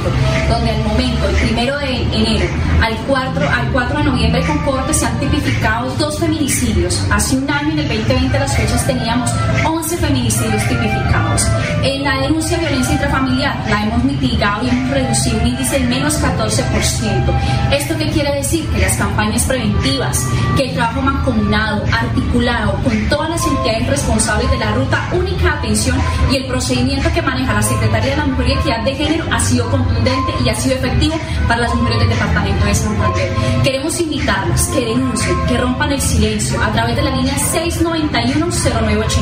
donde 0.49 0.71
al 0.71 0.85
momento, 0.85 1.29
el 1.29 1.37
primero 1.37 1.79
de 1.79 2.03
enero 2.13 2.47
al 2.83 2.97
4, 3.07 3.49
al 3.49 3.73
4 3.73 3.99
de 3.99 4.05
noviembre 4.05 4.47
con 4.47 4.59
corte 4.59 4.93
se 4.93 5.07
han 5.07 5.19
tipificado 5.19 5.91
dos 5.99 6.19
feminicidios. 6.19 7.07
Hace 7.11 7.37
un 7.37 7.51
año, 7.51 7.73
en 7.73 7.79
el 7.79 7.89
2020, 7.89 8.39
las 8.39 8.57
fechas 8.57 8.87
teníamos 8.87 9.31
11 9.65 9.74
feminicidios 9.99 10.67
tipificados. 10.69 11.43
En 11.83 12.03
la 12.03 12.21
denuncia 12.21 12.57
de 12.57 12.67
violencia 12.67 12.95
intrafamiliar 12.95 13.57
la 13.69 13.83
hemos 13.83 14.05
mitigado 14.05 14.65
y 14.65 14.71
hemos 14.71 14.91
reducido 14.91 15.41
un 15.41 15.47
índice 15.47 15.79
del 15.79 15.89
menos 15.89 16.23
14%. 16.23 17.73
¿Esto 17.73 17.99
qué 17.99 18.11
quiere 18.11 18.37
decir? 18.37 18.67
Que 18.69 18.81
las 18.81 18.97
campañas 18.97 19.45
preventivas, 19.45 20.27
que 20.57 20.71
el 20.71 20.75
trabajo 20.75 21.03
mancomunado, 21.03 21.85
articulado 21.93 22.73
con 22.83 23.09
todas 23.09 23.31
las 23.31 23.47
entidades 23.47 23.87
responsables 23.89 24.51
de 24.51 24.59
la 24.59 24.73
ruta 24.73 25.09
única 25.13 25.43
de 25.43 25.49
atención 25.49 25.97
y 26.31 26.37
el 26.37 26.47
procedimiento 26.47 27.11
que 27.13 27.23
maneja 27.23 27.55
la 27.55 27.63
Secretaría 27.63 28.11
de 28.11 28.17
la 28.17 28.27
Mujer 28.27 28.49
y 28.49 28.53
Equidad 28.53 28.85
de 28.85 28.95
Género 28.95 29.25
ha 29.31 29.41
sido 29.41 29.71
contundente 29.71 30.33
y 30.45 30.49
ha 30.49 30.55
sido 30.55 30.77
efectivo 30.77 31.15
para 31.49 31.63
las 31.63 31.75
mujeres 31.75 32.01
del 32.01 32.09
departamento 32.09 32.65
de 32.65 32.75
Santander. 32.75 33.33
Queremos 33.63 34.01
invitarlas 34.01 34.69
que 34.69 34.85
denuncien, 34.85 35.37
que 35.47 35.59
rompan 35.59 35.93
el 35.93 36.01
silencio 36.01 36.63
a 36.63 36.73
través 36.73 36.97
de 36.97 37.03
la 37.03 37.11
línea 37.11 37.35
691-0980 37.35 39.19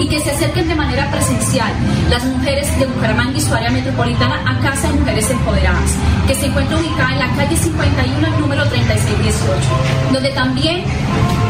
y 0.00 0.08
que 0.12 0.20
se 0.20 0.30
acerquen 0.30 0.68
de 0.68 0.74
manera 0.74 1.10
presencial 1.10 1.72
las 2.10 2.22
mujeres 2.26 2.78
de 2.78 2.84
Bucaramanga 2.84 3.34
y 3.34 3.40
su 3.40 3.54
área 3.54 3.70
metropolitana 3.70 4.42
a 4.46 4.60
Casa 4.60 4.88
de 4.88 5.00
Mujeres 5.00 5.30
Empoderadas, 5.30 5.96
que 6.26 6.34
se 6.34 6.46
encuentra 6.48 6.76
ubicada 6.76 7.12
en 7.14 7.18
la 7.18 7.34
calle 7.34 7.56
51, 7.56 8.26
el 8.26 8.40
número 8.42 8.62
3618, 8.68 10.12
donde 10.12 10.28
también 10.32 10.84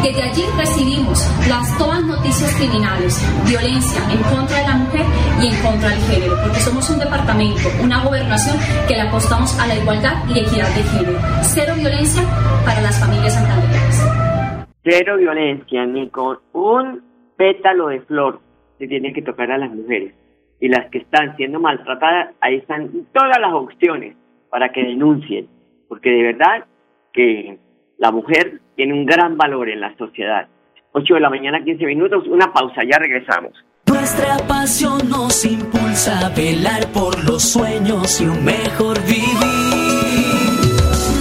desde 0.05 0.23
allí 0.23 0.45
recibimos 0.57 1.29
las 1.49 1.77
todas 1.77 2.05
noticias 2.05 2.55
criminales, 2.55 3.21
violencia 3.49 4.01
en 4.13 4.23
contra 4.33 4.57
de 4.59 4.69
la 4.69 4.77
mujer 4.77 5.07
y 5.41 5.47
en 5.49 5.63
contra 5.63 5.89
del 5.89 6.01
género, 6.03 6.37
porque 6.45 6.61
somos 6.61 6.89
un 6.89 7.01
departamento, 7.01 7.69
una 7.83 8.05
gobernación 8.05 8.57
que 8.87 8.95
le 8.95 9.01
apostamos 9.01 9.59
a 9.59 9.67
la 9.67 9.75
igualdad 9.75 10.23
y 10.29 10.39
equidad 10.39 10.73
de 10.77 10.83
género. 10.85 11.19
Cero 11.43 11.75
violencia 11.77 12.23
para 12.65 12.81
las 12.81 13.01
familias 13.01 13.35
santanderianas. 13.35 14.67
cero 14.85 15.17
violencia, 15.19 15.85
ni 15.85 16.09
con 16.11 16.39
un 16.53 17.03
pétalo 17.37 17.89
de 17.89 18.01
flor 18.03 18.52
se 18.83 18.89
tiene 18.89 19.13
que 19.13 19.23
tocar 19.23 19.53
a 19.53 19.59
las 19.59 19.73
mujeres. 19.73 20.13
Y 20.59 20.69
las 20.69 20.91
que 20.91 20.99
están 20.99 21.37
siendo 21.37 21.61
maltratadas, 21.61 22.35
ahí 22.41 22.57
están 22.57 22.91
todas 23.13 23.39
las 23.41 23.53
opciones 23.53 24.17
para 24.51 24.73
que 24.73 24.83
denuncien, 24.83 25.47
porque 25.89 26.11
de 26.11 26.23
verdad 26.25 26.65
que 27.13 27.59
la 27.99 28.11
mujer 28.11 28.61
tiene 28.75 28.93
un 28.93 29.07
gran 29.07 29.37
valor 29.37 29.69
en 29.69 29.81
la 29.81 29.97
sociedad. 29.97 30.49
8 30.91 31.15
de 31.15 31.21
la 31.21 31.31
mañana, 31.31 31.63
15 31.63 31.87
minutos, 31.87 32.27
una 32.27 32.53
pausa, 32.53 32.83
ya 32.83 32.99
regresamos. 32.99 33.53
Nuestra 33.87 34.37
pasión 34.49 35.09
nos 35.09 35.45
impulsa 35.45 36.27
a 36.27 36.31
velar 36.31 36.89
por 36.93 37.25
los 37.25 37.41
sueños 37.41 38.21
y 38.21 38.25
un 38.25 38.45
mejor 38.45 39.01
vivir. 39.03 39.39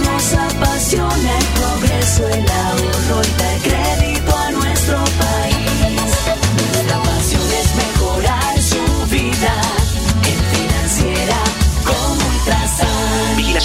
Nos 0.04 0.34
apasiona 0.34 1.38
el 1.38 1.46
progreso, 1.54 2.26
el 2.26 2.44
ahorro 2.50 3.22
y 3.22 3.38
dar 3.40 3.51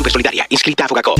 Supersolidaria, 0.07 0.45
inscrita 0.49 0.85
a 0.85 0.87
Fogacop. 0.87 1.19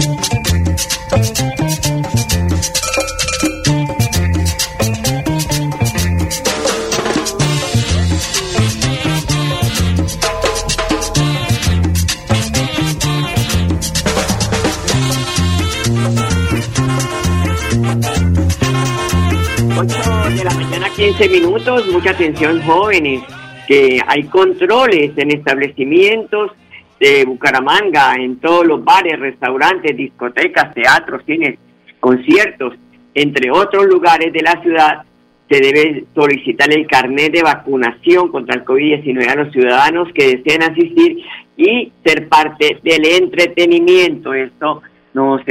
15 20.95 21.29
minutos, 21.29 21.87
mucha 21.87 22.11
atención 22.11 22.61
jóvenes, 22.63 23.21
que 23.67 24.01
hay 24.07 24.23
controles 24.23 25.11
en 25.17 25.31
establecimientos 25.31 26.51
de 26.99 27.25
Bucaramanga, 27.25 28.15
en 28.15 28.37
todos 28.39 28.65
los 28.65 28.83
bares, 28.83 29.19
restaurantes, 29.19 29.95
discotecas, 29.95 30.73
teatros, 30.73 31.21
cines, 31.25 31.57
conciertos, 31.99 32.73
entre 33.13 33.51
otros 33.51 33.87
lugares 33.87 34.31
de 34.33 34.41
la 34.41 34.61
ciudad, 34.61 35.03
se 35.49 35.61
debe 35.61 36.05
solicitar 36.13 36.71
el 36.73 36.87
carnet 36.87 37.31
de 37.31 37.41
vacunación 37.41 38.29
contra 38.29 38.55
el 38.55 38.65
COVID-19 38.65 39.29
a 39.29 39.35
los 39.35 39.53
ciudadanos 39.53 40.09
que 40.13 40.37
deseen 40.37 40.63
asistir 40.63 41.23
y 41.55 41.91
ser 42.05 42.27
parte 42.27 42.79
del 42.83 43.05
entretenimiento. 43.05 44.33
Esto 44.33 44.81
nos 45.13 45.41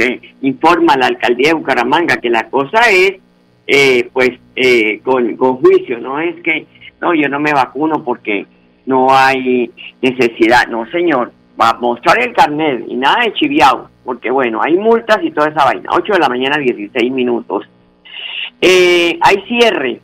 informa 0.41 0.95
la 0.97 1.07
alcaldía 1.07 1.49
de 1.49 1.55
Bucaramanga, 1.55 2.17
que 2.17 2.29
la 2.29 2.47
cosa 2.49 2.79
es 2.91 3.15
eh, 3.67 4.09
pues 4.13 4.31
eh, 4.55 5.01
con, 5.03 5.35
con 5.35 5.57
juicio, 5.57 5.99
no 5.99 6.21
es 6.21 6.35
que, 6.41 6.65
no, 7.01 7.13
yo 7.13 7.27
no 7.27 7.39
me 7.39 7.51
vacuno 7.51 8.01
porque 8.03 8.45
no 8.85 9.13
hay 9.13 9.69
necesidad, 10.01 10.67
no 10.67 10.89
señor, 10.89 11.33
va 11.59 11.69
a 11.71 11.79
mostrar 11.79 12.19
el 12.21 12.33
carnet 12.33 12.85
y 12.87 12.95
nada 12.95 13.23
de 13.23 13.33
chiviao, 13.33 13.89
porque 14.05 14.29
bueno, 14.29 14.61
hay 14.61 14.75
multas 14.75 15.19
y 15.23 15.31
toda 15.31 15.49
esa 15.49 15.65
vaina, 15.65 15.89
8 15.91 16.13
de 16.13 16.19
la 16.19 16.29
mañana, 16.29 16.57
16 16.57 17.11
minutos. 17.11 17.67
Eh, 18.61 19.17
hay 19.21 19.43
cierre 19.47 19.99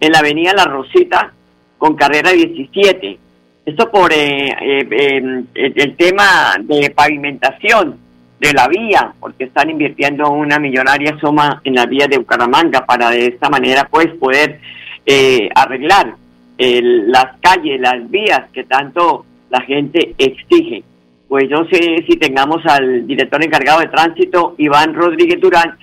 en 0.00 0.12
la 0.12 0.20
avenida 0.20 0.52
La 0.54 0.64
Rosita 0.64 1.32
con 1.78 1.96
carrera 1.96 2.30
17, 2.30 3.18
esto 3.66 3.90
por 3.90 4.12
eh, 4.12 4.48
em, 4.60 5.46
el 5.54 5.96
tema 5.96 6.56
de 6.60 6.90
pavimentación 6.90 7.98
de 8.40 8.52
la 8.52 8.66
vía, 8.66 9.12
porque 9.20 9.44
están 9.44 9.70
invirtiendo 9.70 10.30
una 10.30 10.58
millonaria 10.58 11.16
suma 11.20 11.60
en 11.64 11.74
la 11.74 11.86
vía 11.86 12.06
de 12.08 12.18
Bucaramanga 12.18 12.84
para 12.84 13.10
de 13.10 13.26
esta 13.26 13.48
manera 13.48 13.88
pues 13.88 14.08
poder 14.18 14.60
eh, 15.06 15.48
arreglar 15.54 16.16
las 16.58 17.38
calles, 17.40 17.80
las 17.80 18.08
vías 18.08 18.42
que 18.52 18.62
tanto 18.64 19.24
la 19.50 19.60
gente 19.62 20.14
exige. 20.16 20.84
Pues 21.32 21.48
yo 21.48 21.64
sé 21.72 22.04
si 22.06 22.18
tengamos 22.18 22.60
al 22.66 23.06
director 23.06 23.42
encargado 23.42 23.80
de 23.80 23.88
tránsito, 23.88 24.54
Iván 24.58 24.92
Rodríguez 24.92 25.40
Durán, 25.40 25.78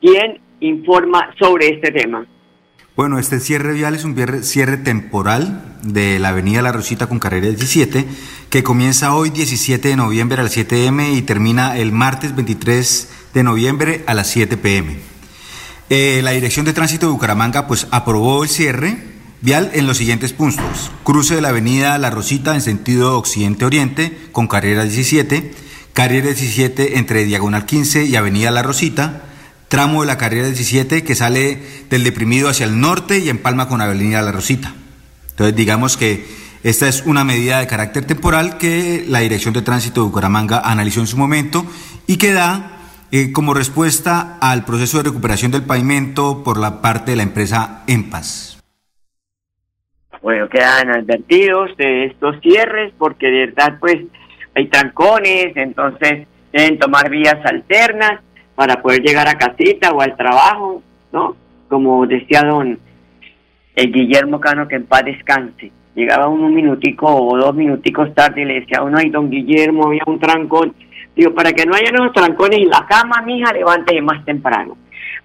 quien 0.00 0.40
informa 0.60 1.28
sobre 1.38 1.74
este 1.74 1.90
tema. 1.90 2.26
Bueno, 2.96 3.18
este 3.18 3.38
cierre 3.38 3.74
vial 3.74 3.94
es 3.94 4.06
un 4.06 4.16
cierre 4.42 4.78
temporal 4.78 5.60
de 5.82 6.18
la 6.18 6.30
avenida 6.30 6.62
La 6.62 6.72
Rosita 6.72 7.06
con 7.06 7.18
carrera 7.18 7.48
17, 7.48 8.06
que 8.48 8.62
comienza 8.62 9.14
hoy 9.14 9.28
17 9.28 9.88
de 9.88 9.96
noviembre 9.96 10.40
a 10.40 10.44
las 10.44 10.52
7 10.52 10.86
m 10.86 11.12
y 11.12 11.20
termina 11.20 11.76
el 11.76 11.92
martes 11.92 12.34
23 12.34 13.30
de 13.34 13.42
noviembre 13.42 14.04
a 14.06 14.14
las 14.14 14.28
7 14.28 14.56
pm. 14.56 14.96
Eh, 15.90 16.22
la 16.24 16.30
Dirección 16.30 16.64
de 16.64 16.72
Tránsito 16.72 17.04
de 17.04 17.12
Bucaramanga 17.12 17.66
pues 17.66 17.88
aprobó 17.90 18.42
el 18.42 18.48
cierre 18.48 19.13
vial 19.44 19.70
en 19.74 19.86
los 19.86 19.98
siguientes 19.98 20.32
puntos. 20.32 20.90
Cruce 21.04 21.34
de 21.34 21.42
la 21.42 21.50
avenida 21.50 21.98
La 21.98 22.08
Rosita 22.08 22.54
en 22.54 22.62
sentido 22.62 23.18
occidente-oriente 23.18 24.16
con 24.32 24.48
carrera 24.48 24.84
17, 24.84 25.52
carrera 25.92 26.28
17 26.28 26.98
entre 26.98 27.24
Diagonal 27.24 27.66
15 27.66 28.06
y 28.06 28.16
avenida 28.16 28.50
La 28.50 28.62
Rosita, 28.62 29.24
tramo 29.68 30.00
de 30.00 30.06
la 30.06 30.16
carrera 30.16 30.46
17 30.46 31.04
que 31.04 31.14
sale 31.14 31.62
del 31.90 32.04
deprimido 32.04 32.48
hacia 32.48 32.64
el 32.64 32.80
norte 32.80 33.18
y 33.18 33.28
empalma 33.28 33.68
con 33.68 33.82
Avenida 33.82 34.22
La 34.22 34.32
Rosita. 34.32 34.74
Entonces 35.30 35.54
digamos 35.54 35.98
que 35.98 36.26
esta 36.62 36.88
es 36.88 37.02
una 37.04 37.22
medida 37.22 37.58
de 37.58 37.66
carácter 37.66 38.06
temporal 38.06 38.56
que 38.56 39.04
la 39.06 39.18
Dirección 39.18 39.52
de 39.52 39.60
Tránsito 39.60 40.00
de 40.00 40.06
Bucaramanga 40.06 40.60
analizó 40.64 41.00
en 41.00 41.06
su 41.06 41.18
momento 41.18 41.66
y 42.06 42.16
que 42.16 42.32
da 42.32 42.78
eh, 43.12 43.30
como 43.30 43.52
respuesta 43.52 44.38
al 44.40 44.64
proceso 44.64 44.96
de 44.96 45.04
recuperación 45.04 45.52
del 45.52 45.64
pavimento 45.64 46.42
por 46.42 46.56
la 46.56 46.80
parte 46.80 47.10
de 47.10 47.18
la 47.18 47.24
empresa 47.24 47.82
EMPAS. 47.86 48.53
Bueno, 50.24 50.48
quedan 50.48 50.90
advertidos 50.90 51.76
de 51.76 52.06
estos 52.06 52.40
cierres 52.40 52.94
porque 52.96 53.26
de 53.26 53.46
verdad 53.48 53.76
pues 53.78 53.96
hay 54.54 54.68
trancones, 54.68 55.54
entonces 55.54 56.26
deben 56.50 56.78
tomar 56.78 57.10
vías 57.10 57.36
alternas 57.44 58.22
para 58.54 58.80
poder 58.80 59.02
llegar 59.02 59.28
a 59.28 59.36
casita 59.36 59.90
o 59.90 60.00
al 60.00 60.16
trabajo, 60.16 60.82
¿no? 61.12 61.36
Como 61.68 62.06
decía 62.06 62.40
don 62.40 62.78
el 63.76 63.92
Guillermo 63.92 64.40
Cano, 64.40 64.66
que 64.66 64.76
en 64.76 64.86
paz 64.86 65.04
descanse. 65.04 65.70
Llegaba 65.94 66.28
uno 66.28 66.46
un 66.46 66.54
minutico 66.54 67.06
o 67.06 67.36
dos 67.36 67.54
minuticos 67.54 68.14
tarde 68.14 68.40
y 68.40 68.44
le 68.46 68.60
decía 68.60 68.82
uno, 68.82 68.96
ay, 68.96 69.10
don 69.10 69.28
Guillermo, 69.28 69.88
había 69.88 70.04
un 70.06 70.18
trancón. 70.18 70.74
Digo, 71.14 71.34
para 71.34 71.52
que 71.52 71.66
no 71.66 71.74
haya 71.74 71.90
unos 71.92 72.14
trancones 72.14 72.60
en 72.60 72.70
la 72.70 72.86
cama, 72.88 73.20
mija, 73.26 73.52
levántese 73.52 74.00
más 74.00 74.24
temprano. 74.24 74.78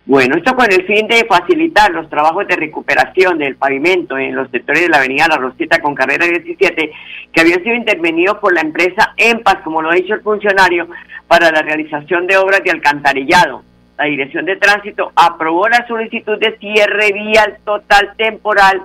Bueno, 0.10 0.38
esto 0.38 0.56
con 0.56 0.66
el 0.72 0.88
fin 0.88 1.08
de 1.08 1.24
facilitar 1.26 1.92
los 1.92 2.10
trabajos 2.10 2.48
de 2.48 2.56
recuperación 2.56 3.38
del 3.38 3.58
pavimento 3.58 4.18
en 4.18 4.34
los 4.34 4.50
sectores 4.50 4.82
de 4.82 4.90
la 4.90 4.98
avenida 4.98 5.28
La 5.30 5.38
Rosita 5.38 5.80
con 5.82 5.94
carrera 5.94 6.26
17, 6.26 6.92
que 7.32 7.40
habían 7.40 7.62
sido 7.62 7.76
intervenidos 7.76 8.40
por 8.40 8.52
la 8.52 8.62
empresa 8.62 9.14
EMPAS, 9.18 9.58
como 9.64 9.84
lo 9.84 9.92
ha 9.92 9.94
dicho 9.94 10.16
el 10.16 10.22
funcionario, 10.22 10.88
para 11.28 11.52
la 11.52 11.62
realización 11.62 12.26
de 12.26 12.38
obras 12.38 12.64
de 12.64 12.72
alcantarillado. 12.72 13.62
La 14.00 14.06
Dirección 14.06 14.46
de 14.46 14.56
Tránsito 14.56 15.12
aprobó 15.16 15.70
la 15.70 15.86
solicitud 15.88 16.40
de 16.40 16.58
cierre 16.58 17.12
vial 17.14 17.60
total 17.64 18.14
temporal 18.18 18.82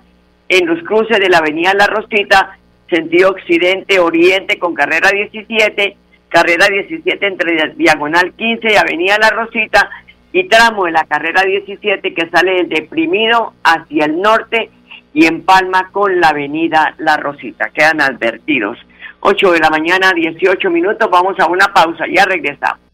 en 0.50 0.66
los 0.66 0.82
cruces 0.82 1.18
de 1.20 1.30
la 1.30 1.38
avenida 1.38 1.72
La 1.72 1.86
Rosita, 1.86 2.58
sentido 2.90 3.30
occidente-oriente 3.30 4.58
con 4.58 4.74
carrera 4.74 5.08
17, 5.10 5.96
carrera 6.28 6.66
17 6.68 7.26
entre 7.26 7.72
diagonal 7.76 8.34
15 8.34 8.68
y 8.70 8.76
avenida 8.76 9.16
La 9.18 9.30
Rosita, 9.30 9.88
y 10.34 10.48
tramo 10.48 10.84
de 10.84 10.90
la 10.90 11.04
carrera 11.04 11.44
17 11.44 12.12
que 12.12 12.28
sale 12.28 12.54
del 12.56 12.68
deprimido 12.68 13.54
hacia 13.62 14.06
el 14.06 14.20
norte 14.20 14.68
y 15.12 15.26
empalma 15.26 15.90
con 15.92 16.20
la 16.20 16.30
avenida 16.30 16.92
La 16.98 17.16
Rosita. 17.16 17.70
Quedan 17.70 18.00
advertidos. 18.00 18.76
8 19.20 19.52
de 19.52 19.60
la 19.60 19.70
mañana, 19.70 20.12
18 20.12 20.70
minutos. 20.70 21.08
Vamos 21.08 21.38
a 21.38 21.46
una 21.46 21.72
pausa. 21.72 22.06
Ya 22.12 22.24
regresamos. 22.24 22.80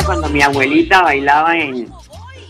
Era 0.00 0.06
cuando 0.06 0.28
mi 0.28 0.42
abuelita 0.42 1.02
bailaba 1.02 1.56
en, 1.56 1.86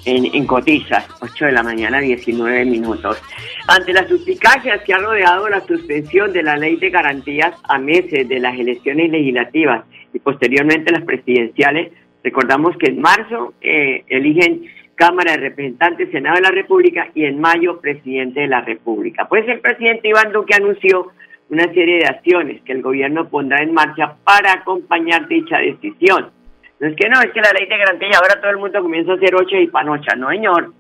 en, 0.05 0.35
en 0.35 0.47
Cotizas, 0.47 1.07
8 1.21 1.47
de 1.47 1.53
la 1.53 1.63
mañana, 1.63 2.01
19 2.01 2.65
minutos. 2.65 3.21
Ante 3.69 3.93
las 3.93 4.09
suspicacias 4.09 4.83
que 4.83 4.95
ha 4.95 4.99
rodeado 4.99 5.49
la 5.49 5.61
suspensión 5.67 6.33
de 6.33 6.43
la 6.43 6.57
ley 6.57 6.77
de 6.77 6.91
garantías 6.91 7.55
a 7.65 7.79
meses 7.79 8.29
de 8.29 8.41
las 8.41 8.59
elecciones 8.59 9.11
legislativas 9.11 9.85
y 10.13 10.19
posteriormente 10.19 10.93
las 10.93 11.05
presidenciales, 11.05 11.93
recordamos 12.23 12.77
que 12.77 12.91
en 12.91 13.01
marzo 13.01 13.55
eh, 13.61 14.05
eligen 14.09 14.67
Cámara 14.95 15.33
de 15.33 15.39
Representantes, 15.39 16.11
Senado 16.11 16.37
de 16.37 16.43
la 16.43 16.51
República 16.51 17.09
y 17.15 17.25
en 17.25 17.41
mayo 17.41 17.81
presidente 17.81 18.41
de 18.41 18.49
la 18.49 18.61
República. 18.61 19.27
Pues 19.29 19.49
el 19.49 19.61
presidente 19.61 20.09
Iván 20.09 20.33
Duque 20.33 20.55
anunció 20.55 21.13
una 21.49 21.65
serie 21.73 21.99
de 21.99 22.07
acciones 22.07 22.61
que 22.63 22.73
el 22.73 22.83
gobierno 22.83 23.29
pondrá 23.29 23.63
en 23.63 23.73
marcha 23.73 24.17
para 24.25 24.53
acompañar 24.53 25.27
dicha 25.27 25.59
decisión. 25.59 26.31
Es 26.81 26.97
que 26.97 27.09
no, 27.09 27.21
es 27.21 27.31
que 27.33 27.41
la 27.41 27.53
ley 27.53 27.67
de 27.67 27.77
garantía 27.77 28.11
ahora 28.17 28.41
todo 28.41 28.51
el 28.51 28.59
mundo 28.59 28.83
comienza 28.83 29.13
a 29.13 29.17
hacer 29.17 29.35
ocho 29.35 29.57
y 29.57 29.69
panocha, 29.69 30.17
no 30.17 30.31
señor. 30.31 30.73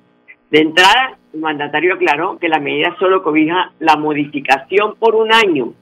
De 0.51 0.61
entrada, 0.61 1.19
el 1.33 1.41
mandatario 1.41 1.95
aclaró 1.95 2.39
que 2.39 2.49
la 2.49 2.59
medida 2.59 2.97
solo 2.99 3.23
cobija 3.23 3.73
la 3.79 3.97
modificación 3.97 4.97
por 4.97 5.15
un 5.15 5.33
año 5.33 5.75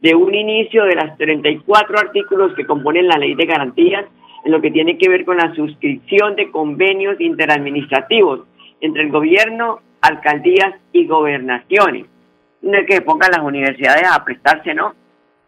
de 0.00 0.14
un 0.14 0.34
inicio 0.34 0.84
de 0.84 0.94
las 0.94 1.16
34 1.16 1.98
artículos 1.98 2.54
que 2.54 2.66
componen 2.66 3.08
la 3.08 3.16
ley 3.16 3.34
de 3.34 3.46
garantías 3.46 4.04
en 4.44 4.52
lo 4.52 4.60
que 4.60 4.70
tiene 4.70 4.98
que 4.98 5.08
ver 5.08 5.24
con 5.24 5.38
la 5.38 5.54
suscripción 5.54 6.36
de 6.36 6.50
convenios 6.50 7.20
interadministrativos 7.20 8.40
entre 8.80 9.02
el 9.02 9.10
gobierno, 9.10 9.80
alcaldías 10.00 10.74
y 10.92 11.06
gobernaciones 11.06 12.06
no 12.62 12.78
es 12.78 12.86
que 12.86 13.00
pongan 13.00 13.32
las 13.32 13.42
universidades 13.42 14.04
a 14.10 14.24
prestarse, 14.24 14.74
¿no? 14.74 14.94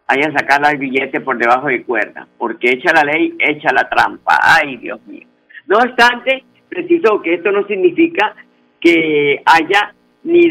Vayan 0.08 0.36
a 0.36 0.38
sacar 0.40 0.60
el 0.70 0.78
billete 0.78 1.20
por 1.20 1.38
debajo 1.38 1.68
de 1.68 1.82
cuerda, 1.82 2.26
porque 2.36 2.70
echa 2.70 2.92
la 2.92 3.04
ley, 3.04 3.34
echa 3.38 3.72
la 3.72 3.88
trampa. 3.88 4.38
Ay, 4.42 4.76
Dios 4.76 5.00
mío. 5.06 5.26
No 5.66 5.78
obstante, 5.78 6.44
precisó 6.68 7.22
que 7.22 7.34
esto 7.34 7.50
no 7.50 7.66
significa 7.66 8.34
que 8.80 9.42
haya 9.46 9.94
ni, 10.24 10.48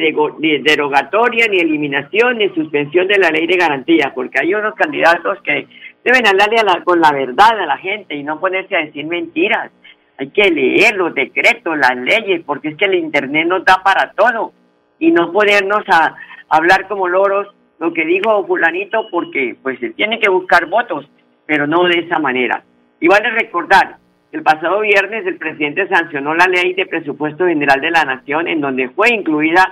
derogatoria, 0.59 1.47
ni 1.47 1.57
eliminación, 1.57 2.37
ni 2.37 2.49
suspensión 2.49 3.07
de 3.07 3.17
la 3.17 3.29
ley 3.29 3.45
de 3.45 3.57
garantía, 3.57 4.11
porque 4.13 4.39
hay 4.41 4.53
unos 4.53 4.73
candidatos 4.75 5.39
que 5.43 5.67
deben 6.03 6.27
hablarle 6.27 6.57
con 6.83 6.99
la 6.99 7.11
verdad 7.11 7.59
a 7.59 7.65
la 7.65 7.77
gente 7.77 8.15
y 8.15 8.23
no 8.23 8.39
ponerse 8.39 8.75
a 8.75 8.85
decir 8.85 9.05
mentiras. 9.05 9.71
Hay 10.17 10.29
que 10.29 10.49
leer 10.49 10.95
los 10.95 11.13
decretos, 11.13 11.77
las 11.77 11.95
leyes, 11.95 12.41
porque 12.45 12.69
es 12.69 12.77
que 12.77 12.85
el 12.85 12.95
Internet 12.95 13.47
nos 13.47 13.65
da 13.65 13.81
para 13.83 14.11
todo 14.13 14.53
y 14.99 15.11
no 15.11 15.31
ponernos 15.31 15.83
a, 15.87 16.15
hablar 16.49 16.87
como 16.87 17.07
loros 17.07 17.47
lo 17.83 17.93
que 17.93 18.05
dijo 18.05 18.47
fulanito 18.47 19.09
porque 19.11 19.57
pues 19.61 19.77
se 19.81 19.89
tiene 19.89 20.17
que 20.17 20.29
buscar 20.29 20.67
votos, 20.67 21.05
pero 21.45 21.67
no 21.67 21.83
de 21.83 21.99
esa 21.99 22.17
manera. 22.17 22.63
Y 23.01 23.09
vale 23.09 23.29
recordar, 23.31 23.97
el 24.31 24.41
pasado 24.41 24.79
viernes 24.79 25.27
el 25.27 25.35
presidente 25.35 25.89
sancionó 25.89 26.33
la 26.33 26.47
ley 26.47 26.73
de 26.75 26.85
presupuesto 26.85 27.45
general 27.45 27.81
de 27.81 27.91
la 27.91 28.05
nación 28.05 28.47
en 28.47 28.61
donde 28.61 28.87
fue 28.91 29.09
incluida 29.09 29.69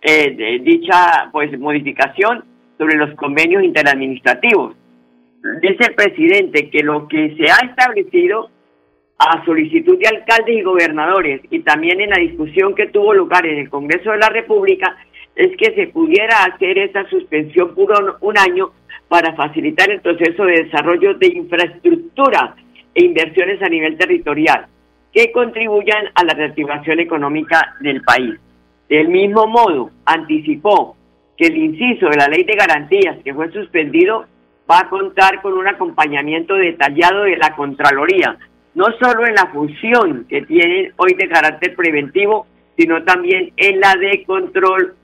eh, 0.00 0.58
dicha 0.60 1.30
pues 1.30 1.56
modificación 1.56 2.44
sobre 2.78 2.96
los 2.96 3.14
convenios 3.14 3.62
interadministrativos. 3.62 4.74
Dice 5.60 5.84
el 5.88 5.94
presidente 5.94 6.68
que 6.68 6.82
lo 6.82 7.06
que 7.06 7.36
se 7.36 7.44
ha 7.44 7.64
establecido 7.64 8.50
a 9.20 9.44
solicitud 9.44 9.96
de 10.00 10.08
alcaldes 10.08 10.56
y 10.56 10.62
gobernadores 10.62 11.42
y 11.48 11.60
también 11.60 12.00
en 12.00 12.10
la 12.10 12.18
discusión 12.18 12.74
que 12.74 12.88
tuvo 12.88 13.14
lugar 13.14 13.46
en 13.46 13.58
el 13.58 13.70
Congreso 13.70 14.10
de 14.10 14.18
la 14.18 14.30
República 14.30 14.96
es 15.34 15.56
que 15.56 15.74
se 15.74 15.86
pudiera 15.88 16.44
hacer 16.44 16.78
esa 16.78 17.08
suspensión 17.08 17.74
por 17.74 18.16
un, 18.20 18.38
año 18.38 18.70
para 19.08 19.34
facilitar 19.34 19.90
el 19.90 20.00
proceso 20.00 20.44
de 20.44 20.64
desarrollo 20.64 21.14
de 21.14 21.28
infraestructura 21.28 22.54
e 22.94 23.04
inversiones 23.04 23.62
a 23.62 23.68
nivel 23.68 23.96
territorial 23.96 24.66
que 25.12 25.32
contribuyan 25.32 26.06
a 26.14 26.24
la 26.24 26.34
reactivación 26.34 27.00
económica 27.00 27.74
del 27.80 28.02
país. 28.02 28.38
Del 28.88 29.08
mismo 29.08 29.46
modo, 29.46 29.90
anticipó 30.06 30.96
que 31.36 31.46
el 31.46 31.56
inciso 31.56 32.08
de 32.08 32.16
la 32.16 32.28
ley 32.28 32.44
de 32.44 32.54
garantías 32.54 33.18
que 33.22 33.34
fue 33.34 33.50
suspendido 33.52 34.26
va 34.70 34.80
a 34.80 34.88
contar 34.88 35.42
con 35.42 35.54
un 35.54 35.66
acompañamiento 35.66 36.54
detallado 36.54 37.24
de 37.24 37.36
la 37.36 37.54
Contraloría, 37.54 38.36
no 38.74 38.86
solo 39.00 39.26
en 39.26 39.34
la 39.34 39.46
función 39.46 40.26
que 40.28 40.42
tiene 40.42 40.92
hoy 40.96 41.14
de 41.14 41.28
carácter 41.28 41.74
preventivo, 41.74 42.46
sino 42.76 43.02
también 43.02 43.52
en 43.56 43.80
la 43.80 43.94
de 43.96 44.24
control 44.24 44.94
con 44.94 45.01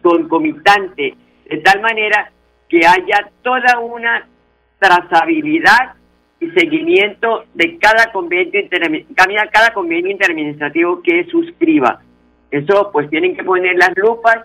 concomitante, 0.00 1.14
de 1.48 1.58
tal 1.58 1.80
manera 1.80 2.30
que 2.68 2.80
haya 2.86 3.30
toda 3.42 3.78
una 3.78 4.26
trazabilidad 4.78 5.94
y 6.40 6.50
seguimiento 6.50 7.44
de 7.54 7.78
cada 7.78 8.10
convenio, 8.12 8.68
cada 9.52 9.72
convenio 9.72 10.10
interadministrativo 10.10 11.00
que 11.02 11.24
suscriba. 11.26 12.00
Eso 12.50 12.90
pues 12.92 13.08
tienen 13.10 13.36
que 13.36 13.44
poner 13.44 13.76
las 13.76 13.96
lupas, 13.96 14.44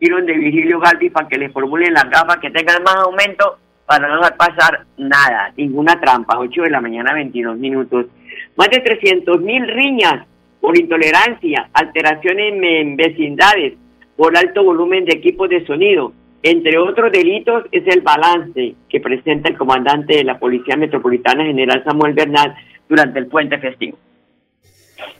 ir 0.00 0.12
donde 0.12 0.34
Virgilio 0.34 0.80
Galdi 0.80 1.10
para 1.10 1.28
que 1.28 1.38
le 1.38 1.50
formulen 1.50 1.92
las 1.92 2.08
gafas, 2.10 2.38
que 2.38 2.50
tengan 2.50 2.82
más 2.82 2.96
aumento 2.96 3.58
para 3.86 4.08
no 4.08 4.20
pasar 4.36 4.84
nada, 4.96 5.52
ninguna 5.56 6.00
trampa, 6.00 6.38
8 6.38 6.62
de 6.62 6.70
la 6.70 6.80
mañana, 6.80 7.12
22 7.12 7.58
minutos. 7.58 8.06
Más 8.56 8.70
de 8.70 8.80
300 8.80 9.40
mil 9.40 9.66
riñas 9.68 10.26
por 10.64 10.78
intolerancia, 10.78 11.68
alteraciones 11.74 12.54
en 12.58 12.96
vecindades, 12.96 13.74
por 14.16 14.34
alto 14.34 14.64
volumen 14.64 15.04
de 15.04 15.12
equipos 15.12 15.50
de 15.50 15.62
sonido. 15.66 16.14
Entre 16.42 16.78
otros 16.78 17.12
delitos 17.12 17.64
es 17.70 17.86
el 17.86 18.00
balance 18.00 18.74
que 18.88 18.98
presenta 18.98 19.50
el 19.50 19.58
comandante 19.58 20.16
de 20.16 20.24
la 20.24 20.38
Policía 20.38 20.78
Metropolitana, 20.78 21.44
General 21.44 21.84
Samuel 21.84 22.14
Bernal, 22.14 22.54
durante 22.88 23.18
el 23.18 23.26
puente 23.26 23.58
festivo. 23.58 23.98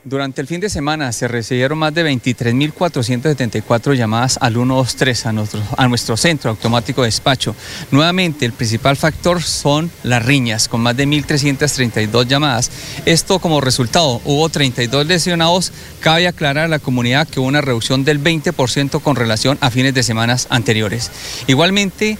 Durante 0.03 0.39
el 0.39 0.45
fin 0.45 0.61
de 0.61 0.69
semana 0.69 1.11
se 1.11 1.27
recibieron 1.27 1.79
más 1.79 1.91
de 1.93 2.05
23.474 2.05 3.95
llamadas 3.95 4.37
al 4.39 4.53
123 4.53 5.25
a 5.25 5.31
nuestro, 5.31 5.61
a 5.77 5.87
nuestro 5.87 6.15
centro 6.15 6.51
automático 6.51 7.01
de 7.01 7.07
despacho. 7.07 7.55
Nuevamente, 7.89 8.45
el 8.45 8.53
principal 8.53 8.97
factor 8.97 9.41
son 9.41 9.89
las 10.03 10.23
riñas, 10.23 10.67
con 10.67 10.81
más 10.81 10.95
de 10.95 11.07
1.332 11.07 12.27
llamadas. 12.27 12.69
Esto 13.05 13.39
como 13.39 13.61
resultado, 13.61 14.21
hubo 14.25 14.47
32 14.47 15.07
lesionados. 15.07 15.71
Cabe 16.01 16.27
aclarar 16.27 16.65
a 16.65 16.67
la 16.67 16.79
comunidad 16.79 17.27
que 17.27 17.39
hubo 17.39 17.47
una 17.47 17.61
reducción 17.61 18.05
del 18.05 18.23
20% 18.23 19.01
con 19.01 19.15
relación 19.15 19.57
a 19.61 19.71
fines 19.71 19.95
de 19.95 20.03
semanas 20.03 20.45
anteriores. 20.51 21.09
Igualmente, 21.47 22.19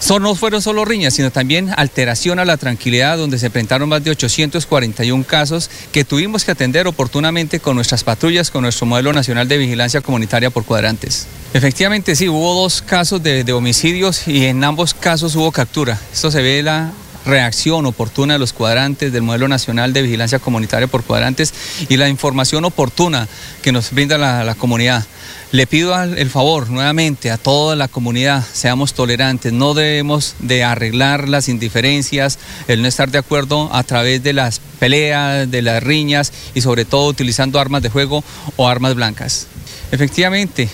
son, 0.00 0.22
no 0.22 0.34
fueron 0.34 0.62
solo 0.62 0.84
riñas, 0.84 1.14
sino 1.14 1.30
también 1.30 1.72
alteración 1.76 2.38
a 2.38 2.44
la 2.44 2.56
tranquilidad, 2.56 3.18
donde 3.18 3.38
se 3.38 3.50
presentaron 3.50 3.88
más 3.88 4.02
de 4.02 4.10
841 4.10 5.24
casos 5.24 5.70
que 5.92 6.04
tuvimos 6.04 6.44
que 6.44 6.50
atender 6.50 6.86
oportunamente 6.86 7.60
con 7.60 7.76
nuestras 7.76 8.02
patrullas, 8.02 8.50
con 8.50 8.62
nuestro 8.62 8.86
modelo 8.86 9.12
nacional 9.12 9.46
de 9.46 9.58
vigilancia 9.58 10.00
comunitaria 10.00 10.50
por 10.50 10.64
cuadrantes. 10.64 11.26
Efectivamente, 11.52 12.16
sí, 12.16 12.28
hubo 12.28 12.54
dos 12.54 12.82
casos 12.82 13.22
de, 13.22 13.44
de 13.44 13.52
homicidios 13.52 14.26
y 14.26 14.46
en 14.46 14.64
ambos 14.64 14.94
casos 14.94 15.36
hubo 15.36 15.52
captura. 15.52 16.00
Esto 16.12 16.30
se 16.30 16.42
ve 16.42 16.62
la 16.62 16.92
reacción 17.24 17.86
oportuna 17.86 18.34
de 18.34 18.38
los 18.38 18.52
cuadrantes, 18.52 19.12
del 19.12 19.22
modelo 19.22 19.48
nacional 19.48 19.92
de 19.92 20.02
vigilancia 20.02 20.38
comunitaria 20.38 20.86
por 20.86 21.04
cuadrantes 21.04 21.52
y 21.88 21.96
la 21.96 22.08
información 22.08 22.64
oportuna 22.64 23.28
que 23.62 23.72
nos 23.72 23.90
brinda 23.90 24.18
la, 24.18 24.54
comunidad. 24.54 25.04
Le 25.52 25.66
pido 25.66 26.00
el 26.00 26.30
favor 26.30 26.70
nuevamente 26.70 27.30
a 27.30 27.38
toda 27.38 27.74
la 27.74 27.88
comunidad, 27.88 28.44
seamos 28.52 28.94
tolerantes, 28.94 29.52
no 29.52 29.74
debemos 29.74 30.36
de 30.38 30.62
arreglar 30.62 31.28
las 31.28 31.48
indiferencias, 31.48 32.38
el 32.68 32.82
no 32.82 32.88
estar 32.88 33.10
de 33.10 33.18
acuerdo 33.18 33.68
a 33.72 33.82
través 33.82 34.22
de 34.22 34.32
las 34.32 34.60
peleas, 34.78 35.50
de 35.50 35.62
las 35.62 35.82
riñas 35.82 36.32
y 36.54 36.60
sobre 36.60 36.84
todo 36.84 37.08
utilizando 37.08 37.58
armas 37.58 37.82
de 37.82 37.90
fuego 37.90 38.22
o 38.56 38.68
armas 38.68 38.94
blancas. 38.94 39.46
Efectivamente, 39.90 40.68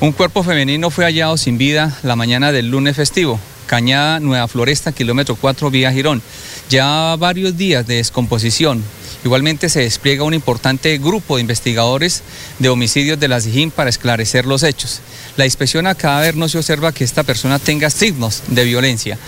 un 0.00 0.12
cuerpo 0.12 0.42
femenino 0.42 0.90
fue 0.90 1.04
hallado 1.04 1.36
sin 1.36 1.58
vida 1.58 1.96
la 2.02 2.16
mañana 2.16 2.52
del 2.52 2.70
lunes 2.70 2.96
festivo. 2.96 3.38
Cañada 3.72 4.20
Nueva 4.20 4.48
Floresta, 4.48 4.92
kilómetro 4.92 5.34
4, 5.34 5.70
vía 5.70 5.90
Girón. 5.90 6.20
Ya 6.68 7.16
varios 7.18 7.56
días 7.56 7.86
de 7.86 7.94
descomposición. 7.94 8.84
Igualmente 9.24 9.68
se 9.68 9.80
despliega 9.80 10.24
un 10.24 10.34
importante 10.34 10.98
grupo 10.98 11.36
de 11.36 11.42
investigadores 11.42 12.22
de 12.58 12.68
homicidios 12.68 13.20
de 13.20 13.28
la 13.28 13.40
SIJIN 13.40 13.70
para 13.70 13.88
esclarecer 13.88 14.46
los 14.46 14.64
hechos. 14.64 15.00
La 15.36 15.44
inspección 15.44 15.86
a 15.86 15.94
cadáver 15.94 16.36
no 16.36 16.48
se 16.48 16.58
observa 16.58 16.92
que 16.92 17.04
esta 17.04 17.22
persona 17.22 17.60
tenga 17.60 17.88
signos 17.88 18.42
de 18.48 18.64
violencia. 18.64 19.18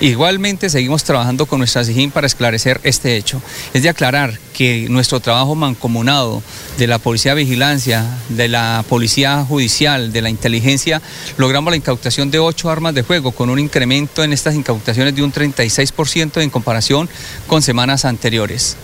Igualmente 0.00 0.70
seguimos 0.70 1.02
trabajando 1.02 1.46
con 1.46 1.58
nuestra 1.58 1.82
SIGIN 1.82 2.12
para 2.12 2.28
esclarecer 2.28 2.80
este 2.84 3.16
hecho. 3.16 3.42
Es 3.74 3.82
de 3.82 3.88
aclarar 3.88 4.38
que 4.52 4.86
nuestro 4.88 5.18
trabajo 5.18 5.56
mancomunado 5.56 6.40
de 6.78 6.86
la 6.86 7.00
Policía 7.00 7.34
de 7.34 7.42
Vigilancia, 7.42 8.04
de 8.28 8.46
la 8.46 8.84
Policía 8.88 9.44
Judicial, 9.44 10.12
de 10.12 10.22
la 10.22 10.30
Inteligencia, 10.30 11.02
logramos 11.36 11.72
la 11.72 11.76
incautación 11.76 12.30
de 12.30 12.38
ocho 12.38 12.70
armas 12.70 12.94
de 12.94 13.02
fuego 13.02 13.32
con 13.32 13.50
un 13.50 13.58
incremento 13.58 14.22
en 14.22 14.32
estas 14.32 14.54
incautaciones 14.54 15.16
de 15.16 15.22
un 15.24 15.32
36% 15.32 16.40
en 16.40 16.50
comparación 16.50 17.08
con 17.48 17.60
semanas 17.60 18.04
anteriores. 18.04 18.76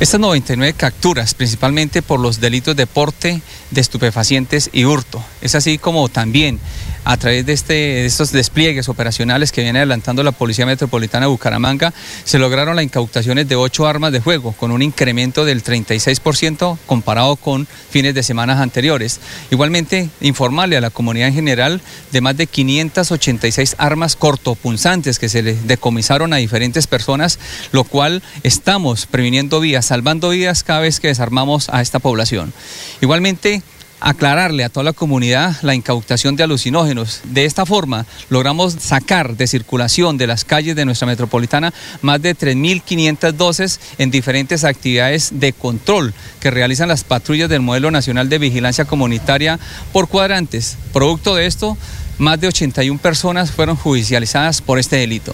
Estas 0.00 0.18
99 0.18 0.74
capturas, 0.76 1.34
principalmente 1.34 2.02
por 2.02 2.18
los 2.18 2.40
delitos 2.40 2.74
de 2.74 2.86
porte 2.86 3.40
de 3.70 3.80
estupefacientes 3.80 4.68
y 4.72 4.84
hurto. 4.84 5.22
Es 5.40 5.54
así 5.54 5.78
como 5.78 6.08
también 6.08 6.58
a 7.04 7.16
través 7.16 7.46
de, 7.46 7.52
este, 7.52 8.06
estos 8.06 8.32
despliegues 8.32 8.88
operacionales 8.88 9.52
que 9.52 9.62
viene 9.62 9.78
adelantando 9.78 10.22
la 10.22 10.32
Policía 10.32 10.66
Metropolitana 10.66 11.26
de 11.26 11.30
Bucaramanga, 11.30 11.92
se 12.24 12.38
lograron 12.38 12.76
las 12.76 12.84
incautaciones 12.84 13.48
de 13.48 13.56
ocho 13.56 13.86
armas 13.86 14.12
de 14.12 14.20
fuego, 14.20 14.52
con 14.52 14.70
un 14.70 14.82
incremento 14.82 15.44
del 15.44 15.62
36% 15.62 16.78
comparado 16.86 17.36
con 17.36 17.66
fines 17.90 18.14
de 18.14 18.22
semanas 18.22 18.60
anteriores. 18.60 19.20
Igualmente, 19.50 20.08
informarle 20.20 20.76
a 20.76 20.80
la 20.80 20.90
comunidad 20.90 21.28
en 21.28 21.34
general 21.34 21.80
de 22.12 22.20
más 22.20 22.36
de 22.36 22.46
586 22.46 23.76
armas 23.78 24.16
cortopunzantes 24.16 25.18
que 25.18 25.28
se 25.28 25.42
decomisaron 25.42 26.32
a 26.32 26.36
diferentes 26.36 26.86
personas, 26.86 27.38
lo 27.72 27.84
cual 27.84 28.22
estamos 28.42 29.06
previniendo 29.06 29.60
vías, 29.60 29.86
salvando 29.86 30.30
vidas 30.30 30.62
cada 30.62 30.80
vez 30.80 31.00
que 31.00 31.08
desarmamos 31.08 31.68
a 31.68 31.82
esta 31.82 31.98
población. 31.98 32.52
Igualmente, 33.00 33.62
aclararle 34.04 34.64
a 34.64 34.68
toda 34.68 34.84
la 34.84 34.92
comunidad 34.92 35.52
la 35.62 35.74
incautación 35.74 36.36
de 36.36 36.44
alucinógenos. 36.44 37.22
De 37.32 37.46
esta 37.46 37.64
forma 37.64 38.04
logramos 38.28 38.74
sacar 38.74 39.36
de 39.36 39.46
circulación 39.46 40.18
de 40.18 40.26
las 40.26 40.44
calles 40.44 40.76
de 40.76 40.84
nuestra 40.84 41.06
metropolitana 41.06 41.72
más 42.02 42.20
de 42.20 42.34
3.500 42.34 43.32
dosis 43.32 43.96
en 43.98 44.10
diferentes 44.10 44.64
actividades 44.64 45.40
de 45.40 45.54
control 45.54 46.12
que 46.40 46.50
realizan 46.50 46.88
las 46.88 47.02
patrullas 47.02 47.48
del 47.48 47.62
Modelo 47.62 47.90
Nacional 47.90 48.28
de 48.28 48.38
Vigilancia 48.38 48.84
Comunitaria 48.84 49.58
por 49.92 50.08
cuadrantes. 50.08 50.78
Producto 50.92 51.34
de 51.34 51.46
esto, 51.46 51.78
más 52.18 52.38
de 52.40 52.48
81 52.48 53.00
personas 53.00 53.52
fueron 53.52 53.76
judicializadas 53.76 54.60
por 54.60 54.78
este 54.78 54.96
delito. 54.96 55.32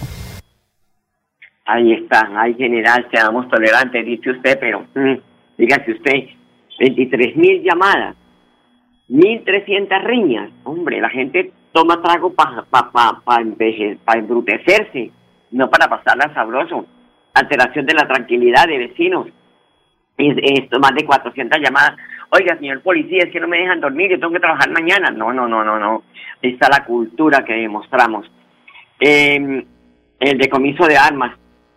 Ahí 1.65 1.91
está, 1.93 2.29
ahí 2.37 2.53
general, 2.55 3.05
seamos 3.13 3.49
tolerantes, 3.49 4.05
dice 4.05 4.31
usted, 4.31 4.57
pero 4.59 4.87
mm, 4.95 5.15
dígase 5.57 5.91
usted, 5.91 6.29
23 6.79 7.35
mil 7.35 7.61
llamadas, 7.63 8.15
1.300 9.11 10.03
riñas. 10.03 10.49
Hombre, 10.63 11.01
la 11.01 11.09
gente 11.09 11.51
toma 11.73 12.01
trago 12.01 12.33
para 12.33 12.63
pa, 12.63 12.91
pa, 12.91 13.21
pa, 13.23 14.15
embrutecerse, 14.15 15.11
no 15.51 15.69
para 15.69 15.89
pasarla 15.89 16.33
sabroso. 16.33 16.85
Alteración 17.33 17.85
de 17.85 17.93
la 17.93 18.07
tranquilidad 18.07 18.67
de 18.67 18.77
vecinos. 18.77 19.27
Esto, 20.17 20.79
más 20.79 20.93
de 20.95 21.05
400 21.05 21.59
llamadas. 21.61 21.97
Oiga, 22.29 22.57
señor 22.57 22.81
policía, 22.81 23.23
es 23.25 23.31
que 23.31 23.39
no 23.39 23.47
me 23.47 23.57
dejan 23.57 23.81
dormir, 23.81 24.11
yo 24.11 24.19
tengo 24.19 24.33
que 24.33 24.39
trabajar 24.39 24.69
mañana. 24.71 25.11
No, 25.11 25.33
no, 25.33 25.47
no, 25.47 25.63
no, 25.63 25.77
no. 25.77 26.03
Está 26.41 26.69
la 26.69 26.85
cultura 26.85 27.43
que 27.43 27.53
demostramos. 27.53 28.31
Eh, 28.99 29.65
el 30.19 30.37
decomiso 30.37 30.85
de 30.85 30.97
armas, 30.97 31.35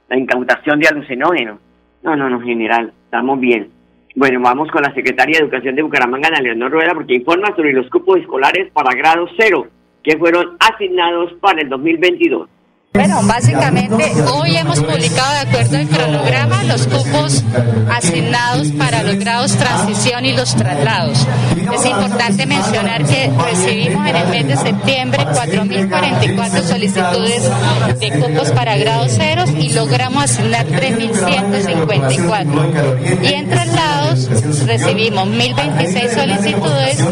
la 0.09 0.19
incautación 0.19 0.79
de 0.79 0.89
alucinógenos. 0.89 1.59
No, 2.03 2.15
no, 2.15 2.29
no, 2.29 2.41
general, 2.41 2.93
estamos 3.05 3.41
bien. 3.41 3.71
Bueno, 4.17 4.39
vamos 4.41 4.71
con 4.71 4.81
la 4.83 4.95
secretaria 4.95 5.39
de 5.39 5.45
Educación 5.45 5.75
de 5.75 5.83
Bucaramanga, 5.83 6.29
Ana 6.29 6.41
Leonor 6.41 6.71
Rueda, 6.71 6.95
porque 6.95 7.17
informa 7.17 7.49
sobre 7.57 7.73
los 7.73 7.91
cupos 7.91 8.21
escolares 8.21 8.71
para 8.73 8.95
grado 8.95 9.27
cero 9.37 9.67
que 10.05 10.17
fueron 10.17 10.57
asignados 10.61 11.33
para 11.41 11.63
el 11.63 11.69
2022. 11.69 12.49
Bueno, 12.97 13.21
básicamente 13.25 14.13
hoy 14.33 14.57
hemos 14.57 14.79
publicado 14.79 15.33
de 15.33 15.41
acuerdo 15.41 15.79
al 15.79 15.89
cronograma 15.89 16.63
los 16.63 16.87
cupos 16.87 17.43
asignados 17.91 18.69
para 18.79 19.03
los 19.03 19.17
grados 19.17 19.57
transición 19.57 20.25
y 20.25 20.33
los 20.33 20.55
traslados. 20.55 21.27
Es 21.75 21.85
importante 21.87 22.47
mencionar 22.47 23.05
que 23.05 23.33
recibimos 23.51 24.07
en 24.07 24.15
el 24.15 24.29
mes 24.29 24.47
de 24.47 24.57
septiembre 24.57 25.27
4.044 25.27 26.63
solicitudes 26.63 27.51
de 27.99 28.13
cupos 28.21 28.53
para 28.53 28.77
grados 28.77 29.11
ceros 29.11 29.51
y 29.51 29.73
logramos 29.73 30.23
asignar 30.23 30.65
3.154. 30.67 33.29
Y 33.29 33.35
en 33.35 33.49
traslados 33.49 34.29
recibimos 34.67 35.27
1.026 35.27 36.15
solicitudes, 36.15 37.05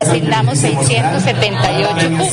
asignamos 0.00 0.58
678 0.58 2.10
cupos. 2.10 2.32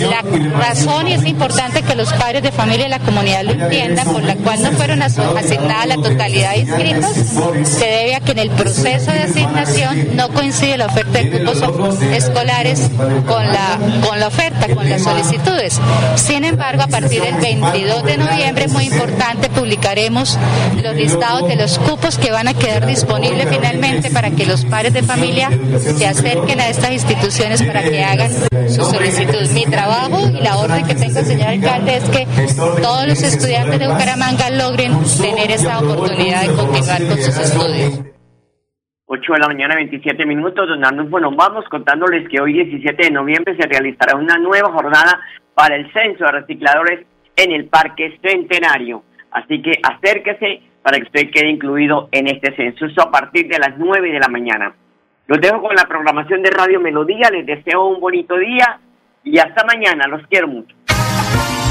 La 0.00 0.22
razón, 0.58 1.06
y 1.06 1.12
es 1.12 1.24
importante 1.24 1.82
que 1.82 1.94
los 1.94 2.07
los 2.08 2.18
padres 2.18 2.42
de 2.42 2.52
familia 2.52 2.86
y 2.86 2.88
la 2.88 2.98
comunidad 3.00 3.42
lo 3.42 3.52
entiendan, 3.52 4.06
por 4.06 4.22
la 4.22 4.34
cual 4.36 4.62
no 4.62 4.72
fueron 4.72 5.02
asignadas 5.02 5.86
la 5.86 5.96
totalidad 5.96 6.52
de 6.52 6.58
inscritos, 6.60 7.10
se 7.64 7.84
debe 7.84 8.14
a 8.14 8.20
que 8.20 8.32
en 8.32 8.38
el 8.38 8.50
proceso 8.50 9.10
de 9.10 9.20
asignación 9.20 10.16
no 10.16 10.28
coincide 10.30 10.78
la 10.78 10.86
oferta 10.86 11.18
de 11.18 11.44
cupos 11.44 12.00
escolares 12.02 12.90
con 13.26 13.46
la, 13.46 13.78
con 14.06 14.20
la 14.20 14.28
oferta, 14.28 14.74
con 14.74 14.88
las 14.88 15.02
solicitudes. 15.02 15.80
Sin 16.16 16.44
embargo, 16.44 16.82
a 16.82 16.86
partir 16.86 17.22
del 17.22 17.34
22 17.34 18.04
de 18.04 18.16
noviembre, 18.16 18.68
muy 18.68 18.84
importante, 18.84 19.50
publicaremos 19.50 20.38
los 20.82 20.94
listados 20.94 21.46
de 21.48 21.56
los 21.56 21.78
cupos 21.78 22.16
que 22.16 22.30
van 22.30 22.48
a 22.48 22.54
quedar 22.54 22.86
disponibles 22.86 23.48
finalmente 23.50 24.10
para 24.10 24.30
que 24.30 24.46
los 24.46 24.64
padres 24.64 24.94
de 24.94 25.02
familia 25.02 25.50
se 25.96 26.06
acerquen 26.06 26.60
a 26.60 26.68
estas 26.68 26.92
instituciones 26.92 27.62
para 27.62 27.82
que 27.82 28.02
hagan 28.02 28.30
su 28.68 28.84
solicitud. 28.84 29.48
Mi 29.52 29.66
trabajo 29.66 30.20
y 30.28 30.40
la 30.42 30.56
orden 30.56 30.86
que 30.86 30.94
tengo, 30.94 31.22
señor 31.22 31.48
alcalde, 31.48 31.97
es 31.98 32.10
que 32.10 32.26
todos 32.56 33.06
los 33.08 33.22
estudiantes 33.22 33.78
de 33.80 33.88
Bucaramanga 33.88 34.50
logren 34.50 34.92
tener 35.20 35.50
esa 35.50 35.80
oportunidad 35.80 36.42
de 36.42 36.54
continuar 36.54 37.02
con 37.08 37.18
sus 37.18 37.38
estudios. 37.38 38.04
8 39.06 39.32
de 39.32 39.38
la 39.38 39.48
mañana, 39.48 39.74
27 39.74 40.24
minutos, 40.26 40.68
don 40.68 40.84
Arnulfo, 40.84 41.18
nos 41.18 41.34
vamos 41.34 41.64
contándoles 41.70 42.28
que 42.28 42.40
hoy 42.40 42.52
17 42.52 43.04
de 43.04 43.10
noviembre 43.10 43.56
se 43.56 43.66
realizará 43.66 44.16
una 44.16 44.36
nueva 44.36 44.70
jornada 44.70 45.18
para 45.54 45.74
el 45.76 45.90
censo 45.92 46.24
de 46.24 46.32
recicladores 46.32 47.06
en 47.34 47.52
el 47.52 47.66
Parque 47.66 48.18
Centenario. 48.22 49.02
Así 49.32 49.60
que 49.60 49.72
acérquese 49.82 50.62
para 50.82 50.98
que 50.98 51.04
usted 51.04 51.30
quede 51.32 51.50
incluido 51.50 52.08
en 52.12 52.28
este 52.28 52.54
censo. 52.54 52.86
a 53.02 53.10
partir 53.10 53.48
de 53.48 53.58
las 53.58 53.76
9 53.76 54.12
de 54.12 54.20
la 54.20 54.28
mañana. 54.28 54.74
Los 55.26 55.40
dejo 55.40 55.60
con 55.60 55.74
la 55.74 55.86
programación 55.88 56.42
de 56.42 56.50
Radio 56.50 56.80
Melodía. 56.80 57.28
Les 57.32 57.44
deseo 57.44 57.86
un 57.86 58.00
bonito 58.00 58.38
día 58.38 58.78
y 59.24 59.38
hasta 59.38 59.64
mañana. 59.64 60.06
Los 60.06 60.26
quiero 60.28 60.48
mucho. 60.48 60.74